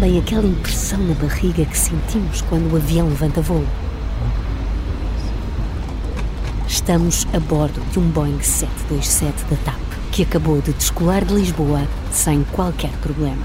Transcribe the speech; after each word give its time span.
Sabem 0.00 0.18
aquela 0.18 0.46
impressão 0.46 0.98
na 0.98 1.12
barriga 1.12 1.62
que 1.62 1.76
sentimos 1.76 2.40
quando 2.48 2.72
o 2.72 2.76
avião 2.76 3.06
levanta 3.06 3.42
voo? 3.42 3.66
Estamos 6.66 7.26
a 7.34 7.38
bordo 7.38 7.82
de 7.92 7.98
um 7.98 8.08
Boeing 8.08 8.40
727 8.40 9.44
da 9.44 9.56
TAP, 9.56 9.78
que 10.10 10.22
acabou 10.22 10.62
de 10.62 10.72
descolar 10.72 11.22
de 11.22 11.34
Lisboa 11.34 11.86
sem 12.10 12.44
qualquer 12.44 12.92
problema. 13.02 13.42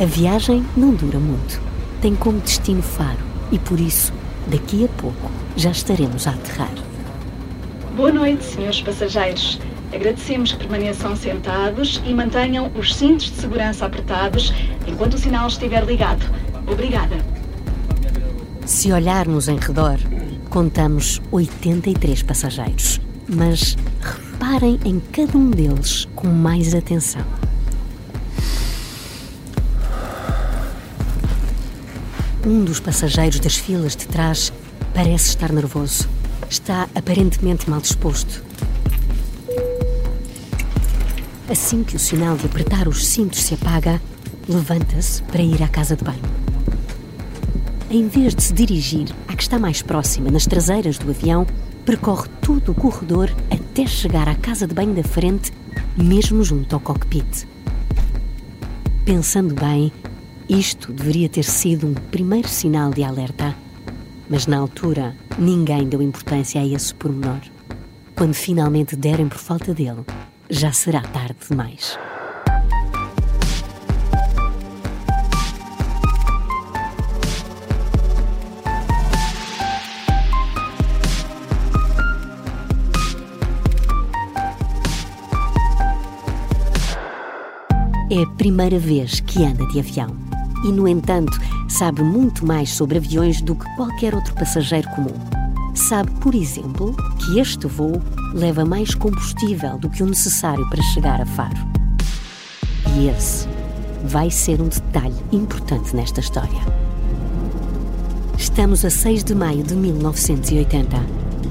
A 0.00 0.06
viagem 0.06 0.64
não 0.74 0.94
dura 0.94 1.18
muito. 1.18 1.60
Tem 2.00 2.16
como 2.16 2.40
destino 2.40 2.80
Faro 2.80 3.20
e 3.50 3.58
por 3.58 3.78
isso, 3.78 4.14
daqui 4.46 4.86
a 4.86 4.88
pouco, 4.98 5.30
já 5.58 5.72
estaremos 5.72 6.26
a 6.26 6.30
aterrar. 6.30 6.72
Boa 7.94 8.12
noite, 8.12 8.44
senhores 8.44 8.80
passageiros. 8.80 9.60
Agradecemos 9.92 10.52
que 10.52 10.58
permaneçam 10.58 11.14
sentados 11.14 12.02
e 12.06 12.14
mantenham 12.14 12.72
os 12.74 12.94
cintos 12.94 13.26
de 13.30 13.40
segurança 13.40 13.84
apertados 13.84 14.52
enquanto 14.86 15.14
o 15.14 15.18
sinal 15.18 15.46
estiver 15.48 15.84
ligado. 15.84 16.24
Obrigada. 16.66 17.16
Se 18.64 18.90
olharmos 18.90 19.48
em 19.48 19.58
redor, 19.58 19.98
contamos 20.48 21.20
83 21.30 22.22
passageiros, 22.22 23.00
mas 23.28 23.76
reparem 24.00 24.80
em 24.84 24.98
cada 24.98 25.36
um 25.36 25.50
deles 25.50 26.08
com 26.14 26.28
mais 26.28 26.74
atenção. 26.74 27.24
Um 32.46 32.64
dos 32.64 32.80
passageiros 32.80 33.38
das 33.40 33.56
filas 33.56 33.94
de 33.94 34.06
trás 34.08 34.52
parece 34.94 35.28
estar 35.28 35.52
nervoso. 35.52 36.08
Está 36.48 36.88
aparentemente 36.94 37.68
mal 37.68 37.80
disposto. 37.80 38.51
Assim 41.52 41.84
que 41.84 41.94
o 41.94 41.98
sinal 41.98 42.34
de 42.34 42.46
apertar 42.46 42.88
os 42.88 43.06
cintos 43.06 43.42
se 43.42 43.52
apaga, 43.52 44.00
levanta-se 44.48 45.22
para 45.24 45.42
ir 45.42 45.62
à 45.62 45.68
casa 45.68 45.94
de 45.94 46.02
banho. 46.02 46.22
Em 47.90 48.08
vez 48.08 48.34
de 48.34 48.42
se 48.42 48.54
dirigir 48.54 49.14
à 49.28 49.36
que 49.36 49.42
está 49.42 49.58
mais 49.58 49.82
próxima, 49.82 50.30
nas 50.30 50.46
traseiras 50.46 50.96
do 50.96 51.10
avião, 51.10 51.46
percorre 51.84 52.30
todo 52.40 52.72
o 52.72 52.74
corredor 52.74 53.30
até 53.50 53.86
chegar 53.86 54.30
à 54.30 54.34
casa 54.34 54.66
de 54.66 54.72
banho 54.72 54.94
da 54.94 55.04
frente, 55.04 55.52
mesmo 55.94 56.42
junto 56.42 56.74
ao 56.74 56.80
cockpit. 56.80 57.46
Pensando 59.04 59.54
bem, 59.54 59.92
isto 60.48 60.90
deveria 60.90 61.28
ter 61.28 61.44
sido 61.44 61.86
um 61.86 61.92
primeiro 61.92 62.48
sinal 62.48 62.92
de 62.92 63.04
alerta, 63.04 63.54
mas 64.26 64.46
na 64.46 64.56
altura 64.56 65.14
ninguém 65.38 65.86
deu 65.86 66.00
importância 66.00 66.62
a 66.62 66.66
esse 66.66 66.94
pormenor. 66.94 67.40
Quando 68.16 68.32
finalmente 68.32 68.96
derem 68.96 69.28
por 69.28 69.36
falta 69.36 69.74
dele, 69.74 70.02
já 70.52 70.70
será 70.70 71.00
tarde 71.00 71.36
demais. 71.48 71.98
É 88.10 88.22
a 88.22 88.26
primeira 88.36 88.78
vez 88.78 89.20
que 89.20 89.42
anda 89.42 89.66
de 89.68 89.80
avião 89.80 90.14
e, 90.66 90.68
no 90.70 90.86
entanto, 90.86 91.32
sabe 91.66 92.02
muito 92.02 92.44
mais 92.44 92.68
sobre 92.68 92.98
aviões 92.98 93.40
do 93.40 93.54
que 93.54 93.64
qualquer 93.74 94.14
outro 94.14 94.34
passageiro 94.34 94.88
comum. 94.90 95.14
Sabe, 95.74 96.10
por 96.20 96.34
exemplo, 96.34 96.94
que 97.18 97.40
este 97.40 97.66
voo 97.66 98.02
leva 98.32 98.64
mais 98.64 98.94
combustível 98.94 99.78
do 99.78 99.90
que 99.90 100.02
o 100.02 100.06
necessário 100.06 100.68
para 100.68 100.82
chegar 100.82 101.20
a 101.20 101.26
Faro. 101.26 101.56
E 102.96 103.08
esse 103.08 103.46
vai 104.04 104.30
ser 104.30 104.60
um 104.60 104.68
detalhe 104.68 105.14
importante 105.30 105.94
nesta 105.94 106.20
história. 106.20 106.60
Estamos 108.36 108.84
a 108.84 108.90
6 108.90 109.24
de 109.24 109.34
maio 109.34 109.62
de 109.62 109.74
1980. 109.74 110.96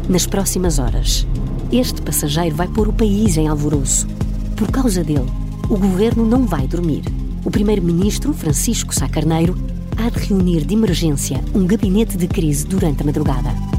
Nas 0.09 0.25
próximas 0.28 0.80
horas, 0.80 1.25
este 1.72 2.02
passageiro 2.02 2.56
vai 2.56 2.68
pôr 2.68 2.88
o 2.88 2.94
país 2.94 3.38
em 3.38 3.48
alvoroço. 3.48 4.08
Por 4.56 4.69
causa 4.69 5.03
dele, 5.03 5.31
o 5.69 5.78
governo 5.78 6.25
não 6.25 6.46
vai 6.46 6.68
dormir 6.68 7.03
o 7.44 7.50
primeiro-ministro, 7.50 8.34
Francisco 8.34 8.94
Sá 8.94 9.09
Carneiro, 9.09 9.56
há 9.98 10.09
de 10.09 10.28
reunir 10.28 10.63
de 10.63 10.75
emergência 10.75 11.44
um 11.56 11.66
gabinete 11.66 12.16
de 12.16 12.28
crise 12.28 12.68
durante 12.68 13.02
a 13.02 13.06
madrugada. 13.06 13.71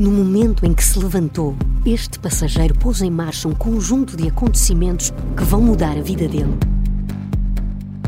No 0.00 0.10
momento 0.10 0.64
em 0.64 0.72
que 0.72 0.82
se 0.82 0.98
levantou, 0.98 1.54
este 1.84 2.18
passageiro 2.18 2.74
pôs 2.78 3.02
em 3.02 3.10
marcha 3.10 3.46
um 3.46 3.52
conjunto 3.52 4.16
de 4.16 4.28
acontecimentos 4.28 5.12
que 5.36 5.44
vão 5.44 5.60
mudar 5.60 5.98
a 5.98 6.00
vida 6.00 6.26
dele. 6.26 6.58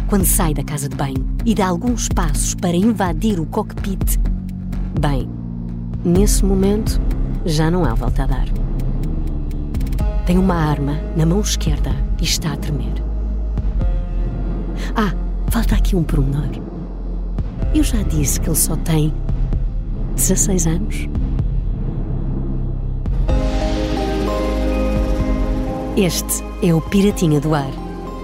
Quando 0.09 0.25
sai 0.25 0.55
da 0.55 0.65
casa 0.65 0.89
de 0.89 0.97
banho 0.97 1.23
e 1.45 1.55
dá 1.55 1.67
alguns 1.67 2.09
passos 2.09 2.55
para 2.55 2.75
invadir 2.75 3.39
o 3.39 3.45
cockpit, 3.45 4.19
bem, 4.99 5.29
nesse 6.03 6.43
momento 6.47 6.99
já 7.45 7.71
não 7.71 7.85
há 7.85 7.93
volta 7.93 8.23
a 8.23 8.27
dar. 8.27 8.47
Tem 10.25 10.39
uma 10.39 10.55
arma 10.55 10.99
na 11.15 11.27
mão 11.27 11.43
esquerda 11.43 11.95
e 12.19 12.25
está 12.25 12.55
a 12.55 12.57
tremer. 12.57 12.95
Ah, 14.97 15.13
falta 15.51 15.75
aqui 15.75 15.95
um 15.95 16.03
pormenor. 16.03 16.49
Eu 17.75 17.85
já 17.85 18.03
disse 18.03 18.41
que 18.41 18.49
ele 18.49 18.57
só 18.57 18.77
tem 18.77 19.13
16 20.17 20.67
anos. 20.67 21.09
Este 25.97 26.43
é 26.63 26.73
o 26.73 26.81
Piratinha 26.81 27.39
do 27.39 27.55
Ar, 27.55 27.71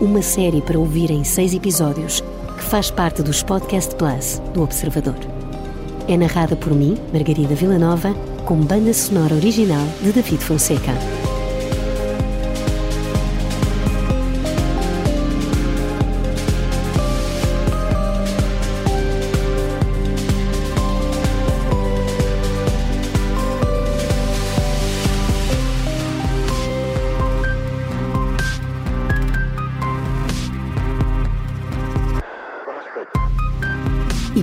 uma 0.00 0.22
série 0.22 0.62
para 0.62 0.78
ouvir 0.78 1.10
em 1.10 1.22
seis 1.22 1.52
episódios 1.52 2.22
que 2.56 2.64
faz 2.64 2.90
parte 2.90 3.22
dos 3.22 3.42
Podcast 3.42 3.94
Plus 3.94 4.40
do 4.54 4.62
Observador. 4.62 5.18
É 6.08 6.16
narrada 6.16 6.56
por 6.56 6.72
mim, 6.72 6.96
Margarida 7.12 7.54
Villanova, 7.54 8.14
com 8.46 8.56
banda 8.56 8.94
sonora 8.94 9.34
original 9.34 9.86
de 10.00 10.12
David 10.12 10.42
Fonseca. 10.42 10.94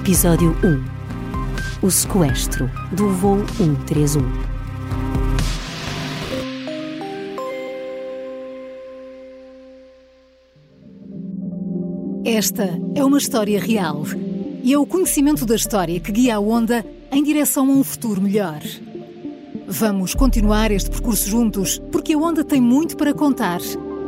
Episódio 0.05 0.55
1 0.63 1.87
O 1.87 1.89
sequestro 1.89 2.69
do 2.91 3.09
voo 3.09 3.39
131. 3.57 4.21
Esta 12.23 12.79
é 12.93 13.03
uma 13.03 13.17
história 13.17 13.59
real 13.59 14.03
e 14.61 14.71
é 14.71 14.77
o 14.77 14.85
conhecimento 14.85 15.43
da 15.43 15.55
história 15.55 15.99
que 15.99 16.11
guia 16.11 16.35
a 16.35 16.39
onda 16.39 16.85
em 17.11 17.23
direção 17.23 17.67
a 17.67 17.73
um 17.73 17.83
futuro 17.83 18.21
melhor. 18.21 18.61
Vamos 19.67 20.13
continuar 20.13 20.69
este 20.69 20.91
percurso 20.91 21.27
juntos 21.27 21.79
porque 21.91 22.13
a 22.13 22.17
onda 22.19 22.43
tem 22.43 22.61
muito 22.61 22.95
para 22.95 23.11
contar, 23.11 23.59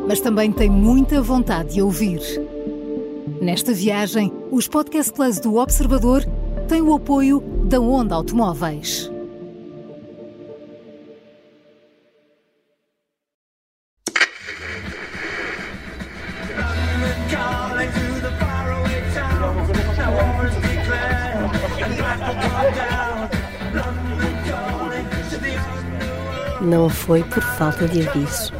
mas 0.07 0.19
também 0.19 0.51
tem 0.51 0.69
muita 0.69 1.23
vontade 1.23 1.73
de 1.73 1.81
ouvir. 1.81 2.21
Nesta 3.47 3.71
viagem, 3.71 4.29
os 4.51 4.67
Podcast 4.67 5.13
Plus 5.13 5.39
do 5.39 5.55
Observador 5.55 6.21
têm 6.67 6.81
o 6.81 6.93
apoio 6.93 7.39
da 7.63 7.79
Onda 7.79 8.13
Automóveis. 8.13 9.09
Não 26.61 26.89
foi 26.89 27.23
por 27.23 27.41
falta 27.41 27.87
de 27.87 28.05
aviso. 28.05 28.51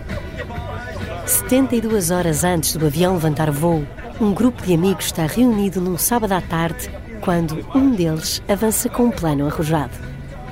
72 1.25 2.09
horas 2.09 2.45
antes 2.45 2.77
do 2.77 2.85
avião 2.85 3.15
levantar 3.15 3.51
voo, 3.51 3.85
um 4.19 4.33
grupo 4.33 4.63
de 4.63 4.73
amigos 4.73 5.05
está 5.05 5.25
reunido 5.25 5.79
num 5.79 5.97
sábado 5.97 6.31
à 6.31 6.41
tarde 6.41 6.89
quando 7.21 7.65
um 7.75 7.91
deles 7.91 8.41
avança 8.47 8.89
com 8.89 9.03
um 9.03 9.11
plano 9.11 9.47
arrojado. 9.47 9.93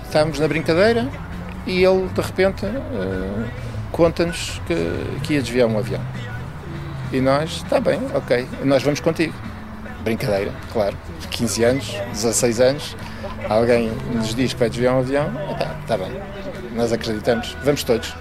Estávamos 0.03 0.39
na 0.39 0.47
brincadeira 0.47 1.07
e 1.65 1.83
ele, 1.83 2.07
de 2.07 2.21
repente, 2.21 2.65
uh, 2.65 3.45
conta-nos 3.91 4.61
que, 4.67 4.75
que 5.23 5.33
ia 5.33 5.41
desviar 5.41 5.67
um 5.67 5.79
avião. 5.79 6.01
E 7.11 7.19
nós, 7.19 7.57
está 7.57 7.79
bem, 7.79 7.99
ok, 8.13 8.47
nós 8.63 8.83
vamos 8.83 8.99
contigo. 8.99 9.33
Brincadeira, 10.03 10.51
claro. 10.71 10.95
15 11.31 11.63
anos, 11.63 11.95
16 12.11 12.61
anos, 12.61 12.95
alguém 13.49 13.91
nos 14.13 14.35
diz 14.35 14.53
que 14.53 14.59
vai 14.59 14.69
desviar 14.69 14.95
um 14.95 14.99
avião, 14.99 15.31
está, 15.51 15.75
está 15.81 15.97
bem. 15.97 16.11
Nós 16.75 16.93
acreditamos, 16.93 17.55
vamos 17.63 17.83
todos. 17.83 18.13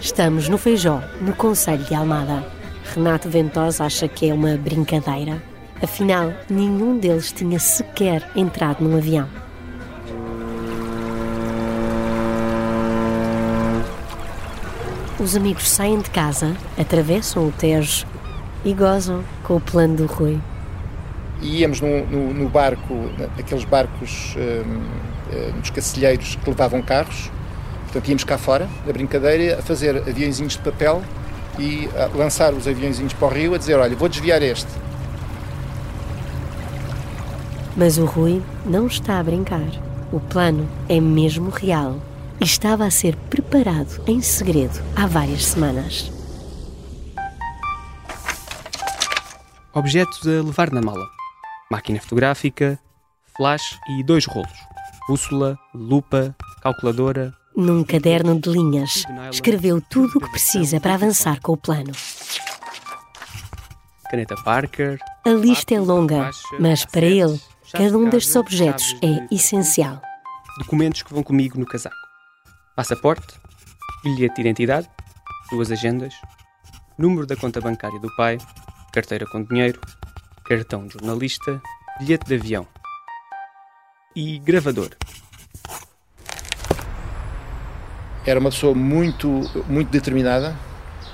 Estamos 0.00 0.48
no 0.48 0.56
Feijó, 0.56 1.02
no 1.20 1.34
Conselho 1.34 1.84
de 1.84 1.94
Almada. 1.94 2.61
Renato 2.94 3.26
Ventosa 3.26 3.84
acha 3.84 4.06
que 4.06 4.28
é 4.28 4.34
uma 4.34 4.54
brincadeira. 4.54 5.42
Afinal, 5.82 6.34
nenhum 6.48 6.98
deles 6.98 7.32
tinha 7.32 7.58
sequer 7.58 8.30
entrado 8.36 8.84
num 8.84 8.98
avião. 8.98 9.26
Os 15.18 15.34
amigos 15.34 15.70
saem 15.70 16.00
de 16.00 16.10
casa, 16.10 16.54
atravessam 16.78 17.48
o 17.48 17.52
Tejo 17.52 18.06
e 18.62 18.74
gozam 18.74 19.24
com 19.42 19.56
o 19.56 19.60
plano 19.60 19.96
do 19.96 20.06
Rui. 20.06 20.38
E 21.40 21.60
íamos 21.60 21.80
no, 21.80 22.04
no, 22.06 22.34
no 22.34 22.48
barco, 22.50 23.10
aqueles 23.38 23.64
barcos 23.64 24.36
hum, 24.36 24.82
hum, 25.32 25.52
nos 25.56 25.70
cacilheiros 25.70 26.36
que 26.36 26.50
levavam 26.50 26.82
carros. 26.82 27.30
Portanto, 27.84 28.08
íamos 28.08 28.24
cá 28.24 28.36
fora, 28.36 28.68
da 28.86 28.92
brincadeira, 28.92 29.58
a 29.60 29.62
fazer 29.62 29.96
aviãozinhos 29.96 30.52
de 30.52 30.58
papel 30.58 31.02
e 31.58 31.88
lançar 32.14 32.52
os 32.54 32.66
aviãozinhos 32.66 33.12
para 33.12 33.28
o 33.28 33.30
rio, 33.30 33.54
a 33.54 33.58
dizer: 33.58 33.78
Olha, 33.78 33.96
vou 33.96 34.08
desviar 34.08 34.42
este. 34.42 34.68
Mas 37.76 37.96
o 37.96 38.04
Rui 38.04 38.42
não 38.66 38.86
está 38.86 39.18
a 39.18 39.22
brincar. 39.22 39.70
O 40.12 40.20
plano 40.20 40.68
é 40.88 41.00
mesmo 41.00 41.48
real 41.48 41.96
e 42.38 42.44
estava 42.44 42.84
a 42.84 42.90
ser 42.90 43.16
preparado 43.16 44.02
em 44.06 44.20
segredo 44.20 44.82
há 44.94 45.06
várias 45.06 45.46
semanas. 45.46 46.12
Objetos 49.72 50.26
a 50.26 50.42
levar 50.42 50.70
na 50.70 50.82
mala: 50.82 51.06
máquina 51.70 51.98
fotográfica, 51.98 52.78
flash 53.34 53.78
e 53.88 54.04
dois 54.04 54.26
rolos, 54.26 54.52
bússola, 55.08 55.58
lupa, 55.74 56.36
calculadora. 56.62 57.41
Num 57.56 57.84
caderno 57.84 58.38
de 58.40 58.48
linhas, 58.50 59.04
escreveu 59.30 59.80
tudo 59.80 60.18
o 60.18 60.20
que 60.20 60.30
precisa 60.30 60.80
para 60.80 60.94
avançar 60.94 61.40
com 61.40 61.52
o 61.52 61.56
plano. 61.56 61.92
Caneta 64.10 64.34
Parker. 64.42 64.98
A 65.24 65.30
lista 65.30 65.74
é 65.74 65.80
longa, 65.80 66.30
mas 66.58 66.84
para 66.84 67.06
ele, 67.06 67.40
cada 67.72 67.96
um 67.96 68.08
destes 68.08 68.36
objetos 68.36 68.96
é 69.02 69.34
essencial. 69.34 70.00
Documentos 70.58 71.02
que 71.02 71.12
vão 71.12 71.22
comigo 71.22 71.58
no 71.58 71.66
casaco 71.66 72.02
passaporte, 72.74 73.38
bilhete 74.02 74.36
de 74.36 74.40
identidade, 74.40 74.88
duas 75.50 75.70
agendas, 75.70 76.14
número 76.98 77.26
da 77.26 77.36
conta 77.36 77.60
bancária 77.60 77.98
do 78.00 78.14
pai, 78.16 78.38
carteira 78.92 79.26
com 79.26 79.44
dinheiro, 79.44 79.80
cartão 80.44 80.86
de 80.86 80.94
jornalista, 80.94 81.60
bilhete 81.98 82.26
de 82.26 82.34
avião 82.34 82.66
e 84.16 84.38
gravador. 84.38 84.90
Era 88.26 88.38
uma 88.38 88.50
pessoa 88.50 88.74
muito, 88.74 89.28
muito 89.68 89.90
determinada, 89.90 90.56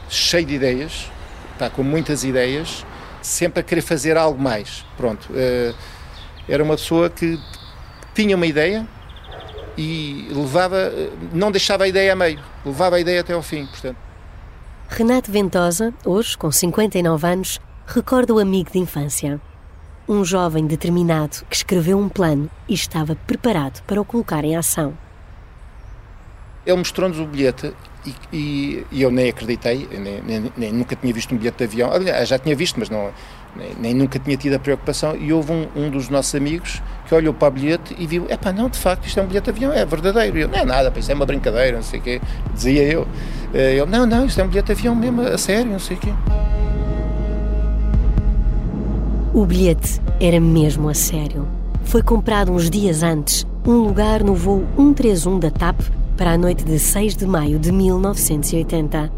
cheia 0.09 0.45
de 0.45 0.55
ideias, 0.55 1.11
está 1.53 1.71
com 1.71 1.83
muitas 1.83 2.25
ideias, 2.25 2.85
sempre 3.23 3.61
a 3.61 3.63
querer 3.63 3.83
fazer 3.83 4.17
algo 4.17 4.41
mais. 4.41 4.85
Pronto. 4.97 5.29
Eh, 5.35 5.75
era 6.49 6.63
uma 6.63 6.77
pessoa 6.77 7.11
que 7.11 7.39
tinha 8.15 8.37
uma 8.37 8.47
ideia, 8.47 8.87
e 9.79 10.29
levava, 10.33 10.93
não 11.33 11.53
deixava 11.53 11.85
a 11.85 11.89
ideia 11.89 12.13
a 12.13 12.17
meio, 12.17 12.41
levava 12.67 12.97
a 12.97 13.01
ideia 13.01 13.21
até 13.21 13.33
ao 13.33 13.43
fim, 13.43 13.65
portanto. 13.67 13.97
Renato 14.89 15.31
Ventosa, 15.31 15.95
hoje 16.05 16.37
com 16.37 16.51
59 16.51 17.27
anos, 17.27 17.61
recorda 17.87 18.35
o 18.35 18.41
amigo 18.41 18.73
de 18.73 18.79
infância. 18.79 19.41
Um 20.09 20.25
jovem 20.25 20.67
determinado 20.67 21.45
que 21.49 21.55
escreveu 21.55 21.97
um 21.97 22.09
plano 22.09 22.51
e 22.69 22.75
estava 22.75 23.15
preparado 23.15 23.83
para 23.85 24.01
o 24.01 24.05
colocar 24.05 24.45
em 24.45 24.57
ação. 24.57 24.97
Ele 26.67 26.77
mostrou-nos 26.77 27.19
o 27.19 27.25
bilhete 27.25 27.73
e, 28.07 28.15
e, 28.33 28.87
e, 28.93 29.03
eu 29.03 29.11
nem 29.11 29.29
acreditei, 29.29 29.89
nem, 29.91 30.23
nem, 30.23 30.53
nem, 30.57 30.73
nunca 30.73 30.95
tinha 30.95 31.13
visto 31.13 31.35
um 31.35 31.39
bilhete 31.39 31.59
de 31.59 31.65
avião. 31.65 31.93
Aliás, 31.93 32.29
já 32.29 32.39
tinha 32.39 32.55
visto, 32.55 32.79
mas 32.79 32.89
não, 32.89 33.11
nem, 33.57 33.75
nem, 33.79 33.95
nunca 33.95 34.19
tinha 34.19 34.37
tido 34.37 34.55
a 34.55 34.59
preocupação. 34.59 35.17
E 35.17 35.33
houve 35.33 35.53
um, 35.53 35.67
um, 35.75 35.91
dos 35.91 36.09
nossos 36.09 36.35
amigos 36.35 36.83
que 37.09 37.15
olhou 37.15 37.35
para 37.35 37.49
o 37.49 37.51
bilhete 37.51 37.97
e 37.99 38.07
viu: 38.07 38.27
é 38.29 38.37
pá, 38.37 38.53
não, 38.53 38.69
de 38.69 38.79
facto, 38.79 39.07
isto 39.07 39.19
é 39.19 39.23
um 39.23 39.27
bilhete 39.27 39.45
de 39.45 39.51
avião, 39.51 39.73
é 39.73 39.85
verdadeiro. 39.85 40.39
E 40.39 40.43
eu: 40.43 40.49
não 40.49 40.59
é 40.59 40.65
nada, 40.65 40.93
isso 40.97 41.11
é 41.11 41.15
uma 41.15 41.27
brincadeira, 41.27 41.77
não 41.77 41.83
sei 41.83 41.99
o 41.99 42.03
quê. 42.03 42.21
Dizia 42.55 42.83
eu: 42.85 43.07
eh, 43.53 43.77
ele: 43.77 43.87
não, 43.87 44.07
não, 44.07 44.27
isto 44.27 44.41
é 44.41 44.45
um 44.45 44.49
bilhete 44.49 44.67
de 44.67 44.73
avião 44.73 44.95
mesmo, 44.95 45.23
a 45.23 45.39
sério, 45.39 45.73
não 45.73 45.79
sei 45.79 45.97
o 45.97 46.01
quê. 46.01 46.13
O 49.35 49.45
bilhete 49.45 50.01
era 50.21 50.41
mesmo 50.41 50.89
a 50.89 50.95
sério. 50.95 51.47
Foi 51.85 52.03
comprado 52.03 52.53
uns 52.53 52.69
dias 52.69 53.03
antes, 53.03 53.47
um 53.67 53.79
lugar 53.79 54.23
no 54.23 54.35
voo 54.35 54.65
131 54.77 55.39
da 55.39 55.51
TAP 55.51 55.81
para 56.19 56.33
a 56.33 56.37
noite 56.37 56.65
de 56.65 56.81
6 56.81 57.15
de 57.17 57.25
maio 57.25 57.61
de 57.61 57.71
1980. 57.71 59.11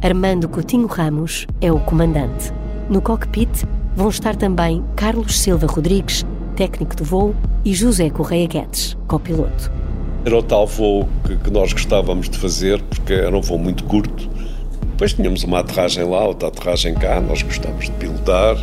Armando 0.00 0.48
Coutinho 0.48 0.86
Ramos 0.86 1.46
é 1.60 1.70
o 1.70 1.78
comandante. 1.78 2.50
No 2.88 3.02
cockpit 3.02 3.64
vão 3.94 4.08
estar 4.08 4.34
também 4.34 4.82
Carlos 4.96 5.38
Silva 5.38 5.66
Rodrigues, 5.66 6.24
técnico 6.56 6.96
de 6.96 7.04
voo, 7.04 7.34
e 7.62 7.74
José 7.74 8.08
Correia 8.08 8.46
Guedes, 8.46 8.96
copiloto. 9.06 9.70
Era 10.24 10.38
o 10.38 10.42
tal 10.42 10.66
voo 10.66 11.06
que, 11.26 11.36
que, 11.36 11.50
nós 11.50 11.74
gostávamos 11.74 12.30
de 12.30 12.38
fazer, 12.38 12.80
porque 12.84 13.12
era 13.12 13.36
um 13.36 13.42
voo 13.42 13.58
muito 13.58 13.84
curto. 13.84 14.30
Depois 14.92 15.12
tínhamos 15.12 15.44
uma 15.44 15.58
aterragem 15.58 16.04
lá, 16.04 16.24
outra 16.24 16.48
aterragem 16.48 16.94
cá, 16.94 17.20
nós 17.20 17.42
gostávamos 17.42 17.84
de 17.84 17.92
pilotar, 17.92 18.56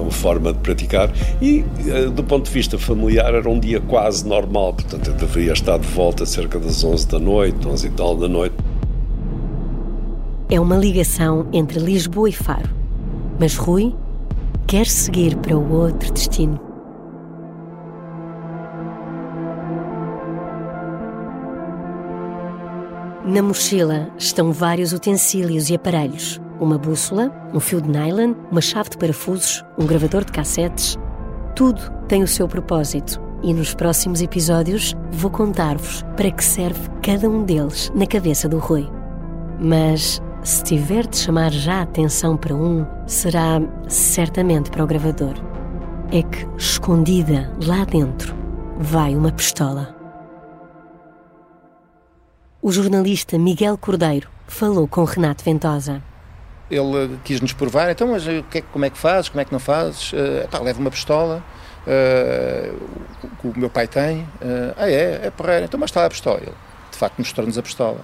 uma 0.00 0.10
forma 0.10 0.52
de 0.52 0.58
praticar. 0.58 1.10
E, 1.40 1.64
eh, 1.86 2.06
do 2.06 2.22
ponto 2.24 2.46
de 2.46 2.50
vista 2.50 2.78
familiar, 2.78 3.34
era 3.34 3.48
um 3.48 3.58
dia 3.58 3.80
quase 3.80 4.26
normal, 4.26 4.74
portanto, 4.74 5.08
eu 5.08 5.14
deveria 5.14 5.52
estar 5.52 5.78
de 5.78 5.86
volta 5.88 6.26
cerca 6.26 6.58
das 6.58 6.82
11 6.82 7.08
da 7.08 7.18
noite, 7.18 7.66
11 7.66 7.86
e 7.86 7.90
tal 7.90 8.16
da 8.16 8.28
noite. 8.28 8.54
É 10.50 10.60
uma 10.60 10.76
ligação 10.76 11.46
entre 11.52 11.78
Lisboa 11.78 12.28
e 12.28 12.32
Faro 12.32 12.84
mas 13.38 13.56
Rui 13.56 13.94
quer 14.66 14.86
seguir 14.86 15.36
para 15.36 15.56
o 15.56 15.72
outro 15.72 16.12
destino. 16.12 16.60
Na 23.26 23.42
mochila 23.42 24.10
estão 24.18 24.52
vários 24.52 24.92
utensílios 24.92 25.70
e 25.70 25.74
aparelhos: 25.74 26.40
uma 26.60 26.78
bússola, 26.78 27.32
um 27.52 27.60
fio 27.60 27.80
de 27.80 27.88
nylon, 27.88 28.34
uma 28.50 28.60
chave 28.60 28.90
de 28.90 28.98
parafusos, 28.98 29.64
um 29.78 29.86
gravador 29.86 30.24
de 30.24 30.32
cassetes. 30.32 30.96
Tudo 31.54 31.80
tem 32.08 32.22
o 32.22 32.28
seu 32.28 32.48
propósito 32.48 33.20
e 33.42 33.52
nos 33.52 33.74
próximos 33.74 34.22
episódios 34.22 34.94
vou 35.10 35.30
contar-vos 35.30 36.02
para 36.16 36.30
que 36.30 36.42
serve 36.42 36.88
cada 37.02 37.28
um 37.28 37.44
deles 37.44 37.92
na 37.94 38.06
cabeça 38.06 38.48
do 38.48 38.58
Rui. 38.58 38.88
Mas 39.60 40.20
se 40.42 40.62
tiver 40.62 41.06
de 41.06 41.16
chamar 41.16 41.50
já 41.52 41.82
atenção 41.82 42.36
para 42.36 42.54
um, 42.54 42.86
será 43.06 43.60
certamente 43.88 44.70
para 44.70 44.84
o 44.84 44.86
gravador. 44.86 45.34
É 46.12 46.22
que, 46.22 46.46
escondida 46.56 47.50
lá 47.66 47.84
dentro, 47.84 48.34
vai 48.78 49.16
uma 49.16 49.32
pistola. 49.32 49.94
O 52.60 52.72
jornalista 52.72 53.38
Miguel 53.38 53.76
Cordeiro 53.76 54.30
falou 54.46 54.88
com 54.88 55.04
Renato 55.04 55.44
Ventosa. 55.44 56.02
Ele 56.70 57.18
quis 57.24 57.40
nos 57.40 57.52
provar, 57.52 57.90
então, 57.90 58.08
mas 58.08 58.24
que, 58.50 58.62
como 58.62 58.84
é 58.84 58.90
que 58.90 58.98
fazes, 58.98 59.28
como 59.28 59.40
é 59.40 59.44
que 59.44 59.52
não 59.52 59.60
fazes? 59.60 60.12
Uh, 60.12 60.48
pá, 60.50 60.58
leva 60.60 60.80
uma 60.80 60.90
pistola, 60.90 61.44
uh, 61.86 63.28
o, 63.44 63.48
o 63.48 63.58
meu 63.58 63.68
pai 63.68 63.86
tem. 63.86 64.20
Uh, 64.20 64.74
ah, 64.76 64.90
é, 64.90 65.26
é 65.26 65.30
porreiro, 65.30 65.66
então, 65.66 65.78
mas 65.78 65.90
está 65.90 66.06
a 66.06 66.10
pistola. 66.10 66.38
Ele, 66.38 66.54
de 66.90 66.98
facto, 66.98 67.18
mostrou-nos 67.18 67.58
a 67.58 67.62
pistola 67.62 68.00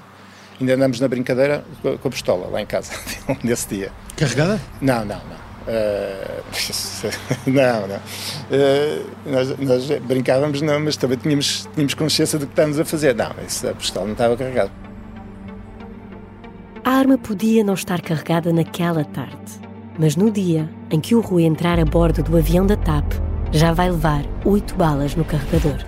ainda 0.61 0.75
andamos 0.75 1.01
na 1.01 1.09
brincadeira 1.09 1.65
com 1.83 2.09
a 2.09 2.11
pistola 2.11 2.49
lá 2.49 2.61
em 2.61 2.67
casa, 2.67 2.93
nesse 3.43 3.69
dia. 3.69 3.91
Carregada? 4.17 4.61
Não, 4.81 5.05
não, 5.05 5.17
não. 5.17 5.41
Uh, 5.61 6.43
não, 7.47 7.87
não. 7.87 7.97
Uh, 7.97 9.11
nós, 9.27 9.59
nós, 9.59 10.01
brincávamos, 10.01 10.61
não, 10.61 10.81
mas 10.81 10.97
também 10.97 11.19
tínhamos, 11.19 11.69
tínhamos 11.75 11.95
consciência 11.95 12.39
do 12.39 12.47
que 12.47 12.53
estávamos 12.53 12.79
a 12.79 12.85
fazer. 12.85 13.15
Não, 13.15 13.31
isso, 13.47 13.69
a 13.69 13.75
pistola 13.75 14.07
não 14.07 14.13
estava 14.13 14.37
carregada. 14.37 14.71
A 16.91 16.95
arma 16.95 17.17
podia 17.17 17.63
não 17.63 17.75
estar 17.75 18.01
carregada 18.01 18.53
naquela 18.53 19.05
tarde, 19.05 19.61
mas 19.97 20.17
no 20.17 20.29
dia 20.29 20.69
em 20.91 20.99
que 20.99 21.15
o 21.15 21.21
Rui 21.21 21.45
entrar 21.45 21.79
a 21.79 21.85
bordo 21.85 22.21
do 22.21 22.37
avião 22.37 22.67
da 22.67 22.75
TAP, 22.75 23.13
já 23.53 23.73
vai 23.73 23.89
levar 23.89 24.25
oito 24.45 24.75
balas 24.75 25.15
no 25.15 25.25
carregador. 25.25 25.87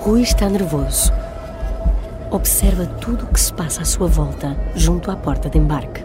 Rui 0.00 0.22
está 0.22 0.48
nervoso. 0.48 1.12
Observa 2.32 2.84
tudo 2.84 3.26
o 3.26 3.28
que 3.28 3.38
se 3.40 3.54
passa 3.54 3.82
à 3.82 3.84
sua 3.84 4.08
volta, 4.08 4.56
junto 4.74 5.08
à 5.08 5.14
porta 5.14 5.48
de 5.48 5.56
embarque. 5.56 6.04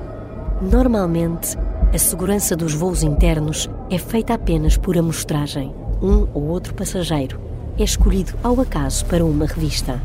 Normalmente, 0.61 1.57
a 1.93 1.97
segurança 1.97 2.55
dos 2.55 2.73
voos 2.73 3.03
internos 3.03 3.69
é 3.89 3.99
feita 3.99 4.33
apenas 4.33 4.75
por 4.75 4.97
amostragem. 4.97 5.73
Um 6.01 6.27
ou 6.33 6.47
outro 6.47 6.73
passageiro 6.73 7.39
é 7.77 7.83
escolhido 7.83 8.33
ao 8.43 8.59
acaso 8.59 9.05
para 9.05 9.23
uma 9.23 9.45
revista. 9.45 10.01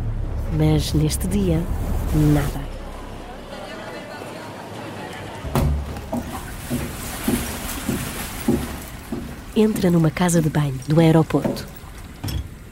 Mas 0.57 0.93
neste 0.93 1.27
dia, 1.27 1.63
nada. 2.15 2.69
Entra 9.57 9.91
numa 9.91 10.11
casa 10.11 10.41
de 10.41 10.49
banho 10.49 10.79
do 10.87 11.01
aeroporto 11.01 11.67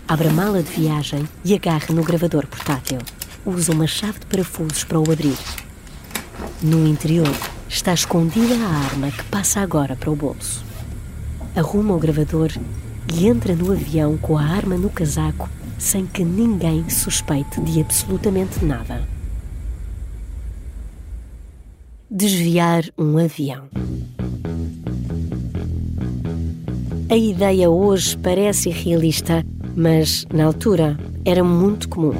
abre 0.08 0.28
a 0.28 0.32
mala 0.32 0.62
de 0.62 0.70
viagem 0.70 1.28
e 1.44 1.54
agarra 1.54 1.92
no 1.92 2.04
gravador 2.04 2.46
portátil. 2.46 2.98
Usa 3.44 3.72
uma 3.72 3.86
chave 3.86 4.20
de 4.20 4.26
parafusos 4.26 4.84
para 4.84 5.00
o 5.00 5.10
abrir. 5.10 5.36
No 6.62 6.86
interior 6.86 7.32
está 7.68 7.92
escondida 7.92 8.54
a 8.54 8.68
arma 8.68 9.10
que 9.10 9.24
passa 9.24 9.60
agora 9.60 9.96
para 9.96 10.10
o 10.10 10.16
bolso. 10.16 10.64
Arruma 11.54 11.94
o 11.94 11.98
gravador 11.98 12.50
e 13.14 13.26
entra 13.26 13.54
no 13.54 13.72
avião 13.72 14.16
com 14.16 14.36
a 14.36 14.42
arma 14.42 14.76
no 14.76 14.90
casaco 14.90 15.48
sem 15.78 16.06
que 16.06 16.24
ninguém 16.24 16.88
suspeite 16.88 17.60
de 17.60 17.80
absolutamente 17.80 18.64
nada. 18.64 19.06
Desviar 22.10 22.84
um 22.96 23.18
avião. 23.18 23.68
A 27.08 27.16
ideia 27.16 27.70
hoje 27.70 28.16
parece 28.18 28.68
irrealista, 28.70 29.44
mas 29.76 30.24
na 30.32 30.44
altura 30.44 30.98
era 31.24 31.44
muito 31.44 31.88
comum. 31.88 32.14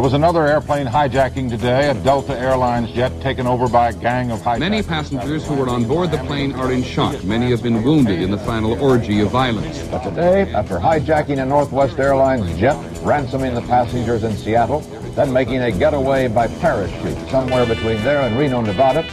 There 0.00 0.04
was 0.06 0.14
another 0.14 0.46
airplane 0.46 0.86
hijacking 0.86 1.50
today, 1.50 1.90
a 1.90 1.92
Delta 1.92 2.34
Airlines 2.34 2.90
jet 2.92 3.20
taken 3.20 3.46
over 3.46 3.68
by 3.68 3.90
a 3.90 3.92
gang 3.92 4.30
of 4.30 4.40
hijackers. 4.40 4.60
Many 4.60 4.82
passengers 4.82 5.46
who 5.46 5.56
were 5.56 5.68
on 5.68 5.84
board 5.84 6.10
the 6.10 6.16
plane 6.24 6.54
are 6.54 6.72
in 6.72 6.82
shock. 6.82 7.22
Many 7.22 7.50
have 7.50 7.62
been 7.62 7.82
wounded 7.82 8.22
in 8.22 8.30
the 8.30 8.38
final 8.38 8.82
orgy 8.82 9.20
of 9.20 9.28
violence. 9.28 9.86
But 9.88 10.02
today, 10.02 10.50
after 10.54 10.78
hijacking 10.78 11.42
a 11.42 11.44
Northwest 11.44 11.98
Airlines 11.98 12.58
jet, 12.58 12.76
ransoming 13.02 13.52
the 13.52 13.60
passengers 13.60 14.24
in 14.24 14.34
Seattle, 14.38 14.80
then 15.16 15.34
making 15.34 15.60
a 15.60 15.70
getaway 15.70 16.28
by 16.28 16.46
parachute 16.46 17.18
somewhere 17.28 17.66
between 17.66 18.02
there 18.02 18.22
and 18.22 18.38
Reno, 18.38 18.62
Nevada, 18.62 19.04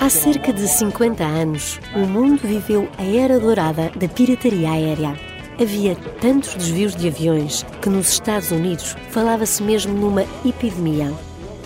Há 0.00 0.10
cerca 0.10 0.52
de 0.52 0.66
50 0.66 1.22
anos, 1.22 1.78
o 1.94 2.00
mundo 2.00 2.40
viveu 2.42 2.88
a 2.98 3.04
era 3.04 3.38
dourada 3.38 3.92
da 3.94 4.08
pirataria 4.08 4.72
aérea. 4.72 5.27
Havia 5.60 5.96
tantos 6.20 6.54
desvios 6.54 6.94
de 6.94 7.08
aviões 7.08 7.66
que 7.82 7.88
nos 7.88 8.12
Estados 8.12 8.52
Unidos 8.52 8.94
falava-se 9.10 9.60
mesmo 9.60 9.92
numa 9.92 10.22
epidemia. 10.44 11.12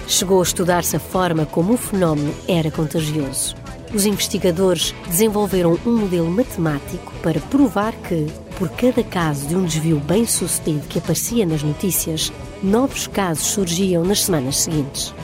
Chegou 0.08 0.40
a 0.40 0.42
estudar-se 0.42 0.96
a 0.96 0.98
forma 0.98 1.44
como 1.44 1.74
o 1.74 1.76
fenómeno 1.76 2.34
era 2.48 2.70
contagioso. 2.70 3.54
Os 3.94 4.06
investigadores 4.06 4.94
desenvolveram 5.06 5.78
um 5.84 5.94
modelo 5.94 6.30
matemático 6.30 7.12
para 7.22 7.38
provar 7.38 7.92
que, 7.92 8.26
por 8.58 8.70
cada 8.70 9.04
caso 9.04 9.46
de 9.46 9.54
um 9.54 9.64
desvio 9.66 10.00
bem 10.00 10.26
sucedido 10.26 10.88
que 10.88 10.98
aparecia 10.98 11.44
nas 11.44 11.62
notícias, 11.62 12.32
novos 12.62 13.06
casos 13.06 13.44
surgiam 13.44 14.04
nas 14.04 14.24
semanas 14.24 14.56
seguintes. 14.56 15.14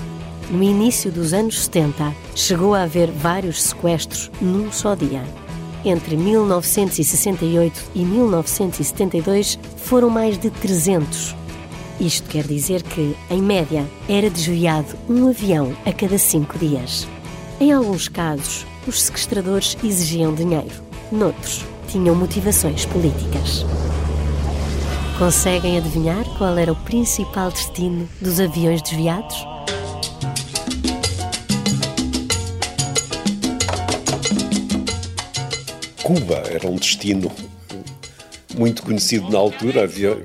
No 0.51 0.63
início 0.63 1.11
dos 1.11 1.33
anos 1.33 1.59
70, 1.61 2.15
chegou 2.35 2.75
a 2.75 2.83
haver 2.83 3.11
vários 3.11 3.63
sequestros 3.63 4.31
num 4.43 4.71
só 4.71 4.95
dia. 4.95 5.25
Entre 5.89 6.19
1968 6.19 7.93
e 7.95 8.05
1972 8.05 9.59
foram 9.79 10.11
mais 10.11 10.37
de 10.37 10.51
300. 10.51 11.35
Isto 11.99 12.29
quer 12.29 12.47
dizer 12.47 12.83
que, 12.83 13.17
em 13.31 13.41
média, 13.41 13.87
era 14.07 14.29
desviado 14.29 14.95
um 15.09 15.31
avião 15.31 15.75
a 15.87 15.93
cada 15.93 16.19
cinco 16.19 16.59
dias. 16.59 17.09
Em 17.59 17.73
alguns 17.73 18.07
casos, 18.07 18.67
os 18.87 19.01
sequestradores 19.01 19.79
exigiam 19.83 20.35
dinheiro. 20.35 20.75
Noutros, 21.11 21.65
tinham 21.87 22.15
motivações 22.15 22.85
políticas. 22.85 23.65
Conseguem 25.19 25.79
adivinhar 25.79 26.23
qual 26.37 26.59
era 26.59 26.71
o 26.71 26.77
principal 26.77 27.51
destino 27.51 28.07
dos 28.21 28.39
aviões 28.39 28.83
desviados? 28.83 29.43
Cuba 36.09 36.43
era 36.51 36.67
um 36.67 36.77
destino 36.77 37.31
muito 38.57 38.83
conhecido 38.83 39.29
na 39.29 39.37
altura. 39.37 39.83
Havia, 39.85 40.17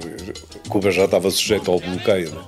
Cuba 0.70 0.90
já 0.90 1.04
estava 1.04 1.30
sujeito 1.30 1.70
ao 1.70 1.78
bloqueio. 1.78 2.32
Né? 2.32 2.42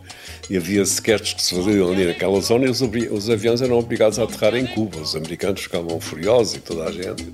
E 0.52 0.56
havia 0.56 0.86
sequestros 0.86 1.34
que 1.34 1.44
se 1.44 1.54
faziam 1.54 1.92
ali 1.92 2.06
naquela 2.06 2.40
zona 2.40 2.66
e 2.66 2.70
os, 2.70 2.80
os, 2.80 3.30
aviões 3.30 3.62
eram 3.62 3.78
obrigados 3.78 4.20
a 4.20 4.24
aterrar 4.24 4.56
em 4.56 4.66
Cuba. 4.66 5.00
Os 5.00 5.18
americanos 5.18 5.64
ficavam 5.64 6.00
furiosos 6.00 6.56
e 6.56 6.60
toda 6.62 6.86
a 6.86 6.92
gente. 6.94 7.26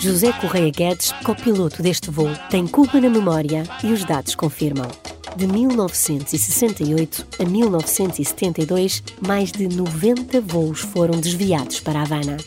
José 0.00 0.32
Correia 0.32 0.70
Guedes, 0.70 1.12
copiloto 1.22 1.82
deste 1.82 2.10
voo, 2.10 2.34
tem 2.48 2.66
Cuba 2.66 2.98
na 3.02 3.10
memória 3.10 3.64
e 3.84 3.92
os 3.92 4.02
dados 4.02 4.34
confirmam. 4.34 4.88
De 5.36 5.46
1968 5.46 7.26
a 7.38 7.44
1972, 7.44 9.02
mais 9.20 9.52
de 9.52 9.68
90 9.68 10.40
voos 10.40 10.80
foram 10.80 11.20
desviados 11.20 11.78
para 11.78 12.00
Havana. 12.00 12.38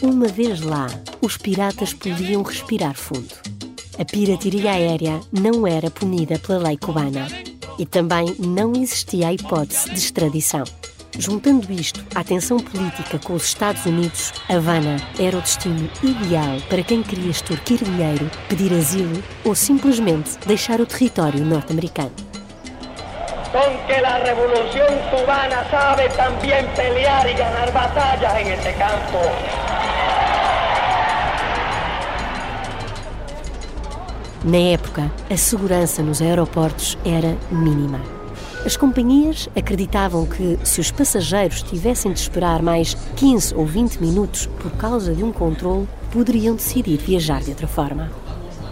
Uma 0.00 0.28
vez 0.28 0.60
lá, 0.60 0.86
os 1.20 1.36
piratas 1.36 1.92
podiam 1.92 2.42
respirar 2.42 2.94
fundo. 2.94 3.34
A 3.98 4.04
pirataria 4.04 4.70
aérea 4.70 5.20
não 5.32 5.66
era 5.66 5.90
punida 5.90 6.38
pela 6.38 6.68
lei 6.68 6.76
cubana 6.76 7.26
e 7.76 7.84
também 7.84 8.36
não 8.38 8.74
existia 8.76 9.26
a 9.26 9.32
hipótese 9.32 9.90
de 9.90 9.98
extradição. 9.98 10.62
Juntando 11.20 11.70
isto 11.70 12.02
à 12.14 12.24
tensão 12.24 12.58
política 12.58 13.18
com 13.18 13.34
os 13.34 13.44
Estados 13.44 13.84
Unidos, 13.84 14.32
Havana 14.48 14.96
era 15.18 15.36
o 15.36 15.42
destino 15.42 15.90
ideal 16.02 16.56
para 16.66 16.82
quem 16.82 17.02
queria 17.02 17.30
extorquir 17.30 17.84
dinheiro, 17.84 18.30
pedir 18.48 18.72
asilo 18.72 19.22
ou 19.44 19.54
simplesmente 19.54 20.38
deixar 20.46 20.80
o 20.80 20.86
território 20.86 21.44
norte-americano. 21.44 22.10
Con 23.52 23.86
que 23.86 23.92
a 23.92 24.16
revolução 24.16 24.88
cubana 25.10 25.62
sabe 25.70 26.08
também 26.16 26.66
pelear 26.74 27.28
e 27.28 27.34
ganhar 27.34 27.70
batalhas 27.70 28.34
em 28.40 28.52
este 28.52 28.72
campo. 28.78 29.18
Na 34.42 34.72
época, 34.72 35.12
a 35.28 35.36
segurança 35.36 36.02
nos 36.02 36.22
aeroportos 36.22 36.96
era 37.04 37.36
mínima. 37.50 38.19
As 38.64 38.76
companhias 38.76 39.48
acreditavam 39.56 40.26
que, 40.26 40.58
se 40.62 40.80
os 40.80 40.90
passageiros 40.90 41.62
tivessem 41.62 42.12
de 42.12 42.20
esperar 42.20 42.62
mais 42.62 42.94
15 43.16 43.54
ou 43.54 43.64
20 43.64 43.96
minutos 43.96 44.46
por 44.58 44.70
causa 44.72 45.14
de 45.14 45.24
um 45.24 45.32
controle, 45.32 45.88
poderiam 46.12 46.54
decidir 46.54 46.98
viajar 46.98 47.40
de 47.40 47.50
outra 47.50 47.66
forma. 47.66 48.12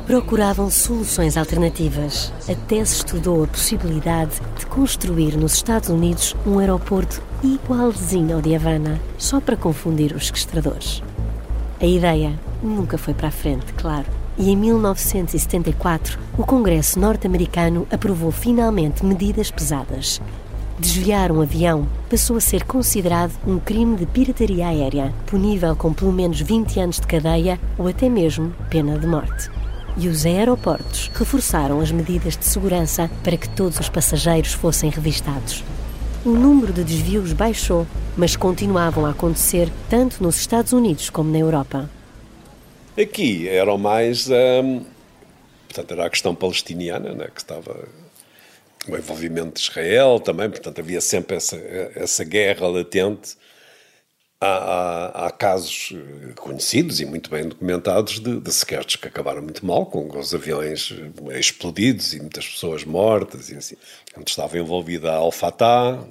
Procuravam 0.07 0.71
soluções 0.71 1.39
alternativas. 1.39 2.33
Até 2.47 2.85
se 2.85 2.97
estudou 2.97 3.45
a 3.45 3.47
possibilidade 3.47 4.33
de 4.59 4.67
construir 4.67 5.37
nos 5.37 5.55
Estados 5.55 5.89
Unidos 5.89 6.37
um 6.47 6.59
aeroporto 6.59 7.23
igualzinho 7.43 8.37
ao 8.37 8.43
de 8.43 8.55
Havana, 8.55 9.01
só 9.17 9.41
para 9.41 9.57
confundir 9.57 10.15
os 10.15 10.27
sequestradores. 10.27 11.03
A 11.81 11.87
ideia 11.87 12.39
nunca 12.63 12.99
foi 12.99 13.15
para 13.15 13.29
a 13.29 13.33
frente, 13.33 13.73
claro 13.73 14.18
e 14.39 14.51
em 14.51 14.57
1974 14.57 16.19
o 16.39 16.45
Congresso 16.45 16.99
norte-americano 17.01 17.87
aprovou 17.91 18.31
finalmente 18.31 19.05
medidas 19.05 19.51
pesadas. 19.51 20.21
Desviar 20.79 21.33
um 21.33 21.41
avião 21.41 21.89
passou 22.09 22.37
a 22.37 22.41
ser 22.41 22.63
considerado 22.63 23.33
um 23.45 23.59
crime 23.59 23.97
de 23.97 24.07
pirataria 24.07 24.69
aérea, 24.69 25.13
punível 25.27 25.75
com 25.75 25.93
pelo 25.93 26.13
menos 26.13 26.41
20 26.41 26.79
anos 26.79 27.01
de 27.01 27.07
cadeia 27.07 27.59
ou 27.77 27.89
até 27.89 28.09
mesmo 28.09 28.55
pena 28.71 28.97
de 28.97 29.07
morte. 29.07 29.51
E 29.97 30.07
os 30.07 30.25
aeroportos 30.25 31.11
reforçaram 31.13 31.81
as 31.81 31.91
medidas 31.91 32.37
de 32.37 32.45
segurança 32.45 33.11
para 33.25 33.37
que 33.37 33.49
todos 33.49 33.81
os 33.81 33.89
passageiros 33.89 34.53
fossem 34.53 34.89
revistados. 34.89 35.65
O 36.25 36.31
número 36.31 36.73
de 36.73 36.85
desvios 36.85 37.33
baixou, 37.33 37.85
mas 38.17 38.37
continuavam 38.37 39.05
a 39.05 39.11
acontecer 39.11 39.69
tanto 39.91 40.23
nos 40.23 40.37
Estados 40.37 40.73
Unidos 40.73 41.11
como 41.11 41.33
na 41.33 41.39
Europa. 41.39 41.91
Aqui 43.01 43.49
eram 43.49 43.79
mais. 43.79 44.29
Hum, 44.29 44.85
portanto, 45.69 45.93
era 45.93 46.07
a 46.07 46.11
questão 46.11 46.35
palestiniana, 46.35 47.15
né, 47.15 47.29
que 47.33 47.41
estava. 47.41 47.89
O 48.89 48.97
envolvimento 48.97 49.55
de 49.55 49.61
Israel 49.61 50.19
também, 50.19 50.49
portanto, 50.51 50.81
havia 50.81 51.01
sempre 51.01 51.37
essa, 51.37 51.57
essa 51.95 52.25
guerra 52.25 52.67
latente. 52.67 53.37
Há, 54.41 54.47
há, 54.47 55.27
há, 55.27 55.31
casos 55.33 55.93
eh, 55.93 56.33
conhecidos 56.37 57.01
e 57.01 57.05
muito 57.05 57.29
bem 57.29 57.49
documentados 57.49 58.21
de, 58.21 58.39
de 58.39 58.53
sequestros 58.53 58.95
que 58.95 59.09
acabaram 59.09 59.43
muito 59.43 59.67
mal, 59.67 59.85
com 59.85 60.17
os 60.17 60.33
aviões 60.33 60.95
eh, 61.31 61.41
explodidos 61.41 62.15
e 62.15 62.21
muitas 62.21 62.47
pessoas 62.49 62.85
mortas 62.85 63.51
e 63.51 63.57
assim. 63.57 63.77
Onde 64.17 64.31
estava 64.31 64.57
envolvida 64.57 65.11
a 65.11 65.17
Al-Fatah, 65.17 66.05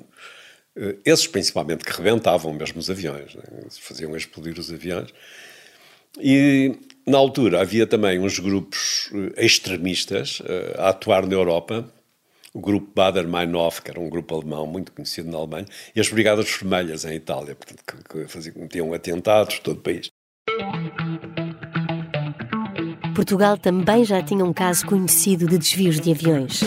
eh, 0.75 0.97
esses 1.05 1.25
principalmente 1.25 1.85
que 1.85 1.91
rebentavam 1.91 2.53
mesmo 2.53 2.79
os 2.79 2.89
aviões, 2.89 3.33
né? 3.33 3.43
faziam 3.79 4.15
explodir 4.15 4.59
os 4.59 4.71
aviões. 4.71 5.09
E 6.19 6.75
na 7.05 7.17
altura 7.17 7.61
havia 7.61 7.87
também 7.87 8.19
uns 8.19 8.39
grupos 8.39 9.09
eh, 9.13 9.45
extremistas 9.45 10.41
uh, 10.41 10.81
a 10.81 10.89
atuar 10.89 11.25
na 11.25 11.33
Europa, 11.33 11.85
o 12.53 12.59
grupo 12.59 12.91
Bader-Meinhof, 12.93 13.81
que 13.81 13.91
era 13.91 13.99
um 13.99 14.09
grupo 14.09 14.35
alemão 14.35 14.65
muito 14.65 14.91
conhecido 14.91 15.29
na 15.29 15.37
Alemanha, 15.37 15.65
e 15.95 15.99
as 15.99 16.09
Brigadas 16.09 16.49
Vermelhas 16.49 17.05
em 17.05 17.13
Itália, 17.13 17.55
portanto, 17.55 17.83
que, 17.85 18.03
que 18.03 18.27
faziam, 18.27 18.55
cometiam 18.55 18.93
atentados 18.93 19.59
todo 19.59 19.77
o 19.77 19.81
país. 19.81 20.09
Portugal 23.15 23.57
também 23.57 24.03
já 24.03 24.21
tinha 24.21 24.43
um 24.43 24.53
caso 24.53 24.85
conhecido 24.85 25.47
de 25.47 25.57
desvios 25.57 25.99
de 25.99 26.11
aviões. 26.11 26.61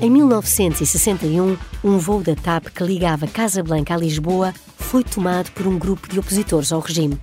Em 0.00 0.10
1961, 0.10 1.58
um 1.84 1.98
voo 1.98 2.22
da 2.22 2.34
TAP 2.34 2.68
que 2.68 2.82
ligava 2.82 3.26
Casablanca 3.26 3.94
a 3.94 3.98
Lisboa 3.98 4.54
foi 4.78 5.04
tomado 5.04 5.50
por 5.52 5.66
um 5.66 5.78
grupo 5.78 6.08
de 6.08 6.18
opositores 6.18 6.72
ao 6.72 6.80
regime. 6.80 7.18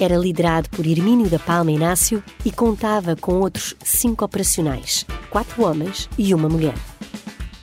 Era 0.00 0.16
liderado 0.16 0.70
por 0.70 0.86
Hermínio 0.86 1.28
da 1.28 1.40
Palma 1.40 1.72
Inácio 1.72 2.22
e 2.44 2.52
contava 2.52 3.16
com 3.16 3.40
outros 3.40 3.74
cinco 3.82 4.24
operacionais, 4.24 5.04
quatro 5.28 5.64
homens 5.64 6.08
e 6.16 6.32
uma 6.32 6.48
mulher. 6.48 6.74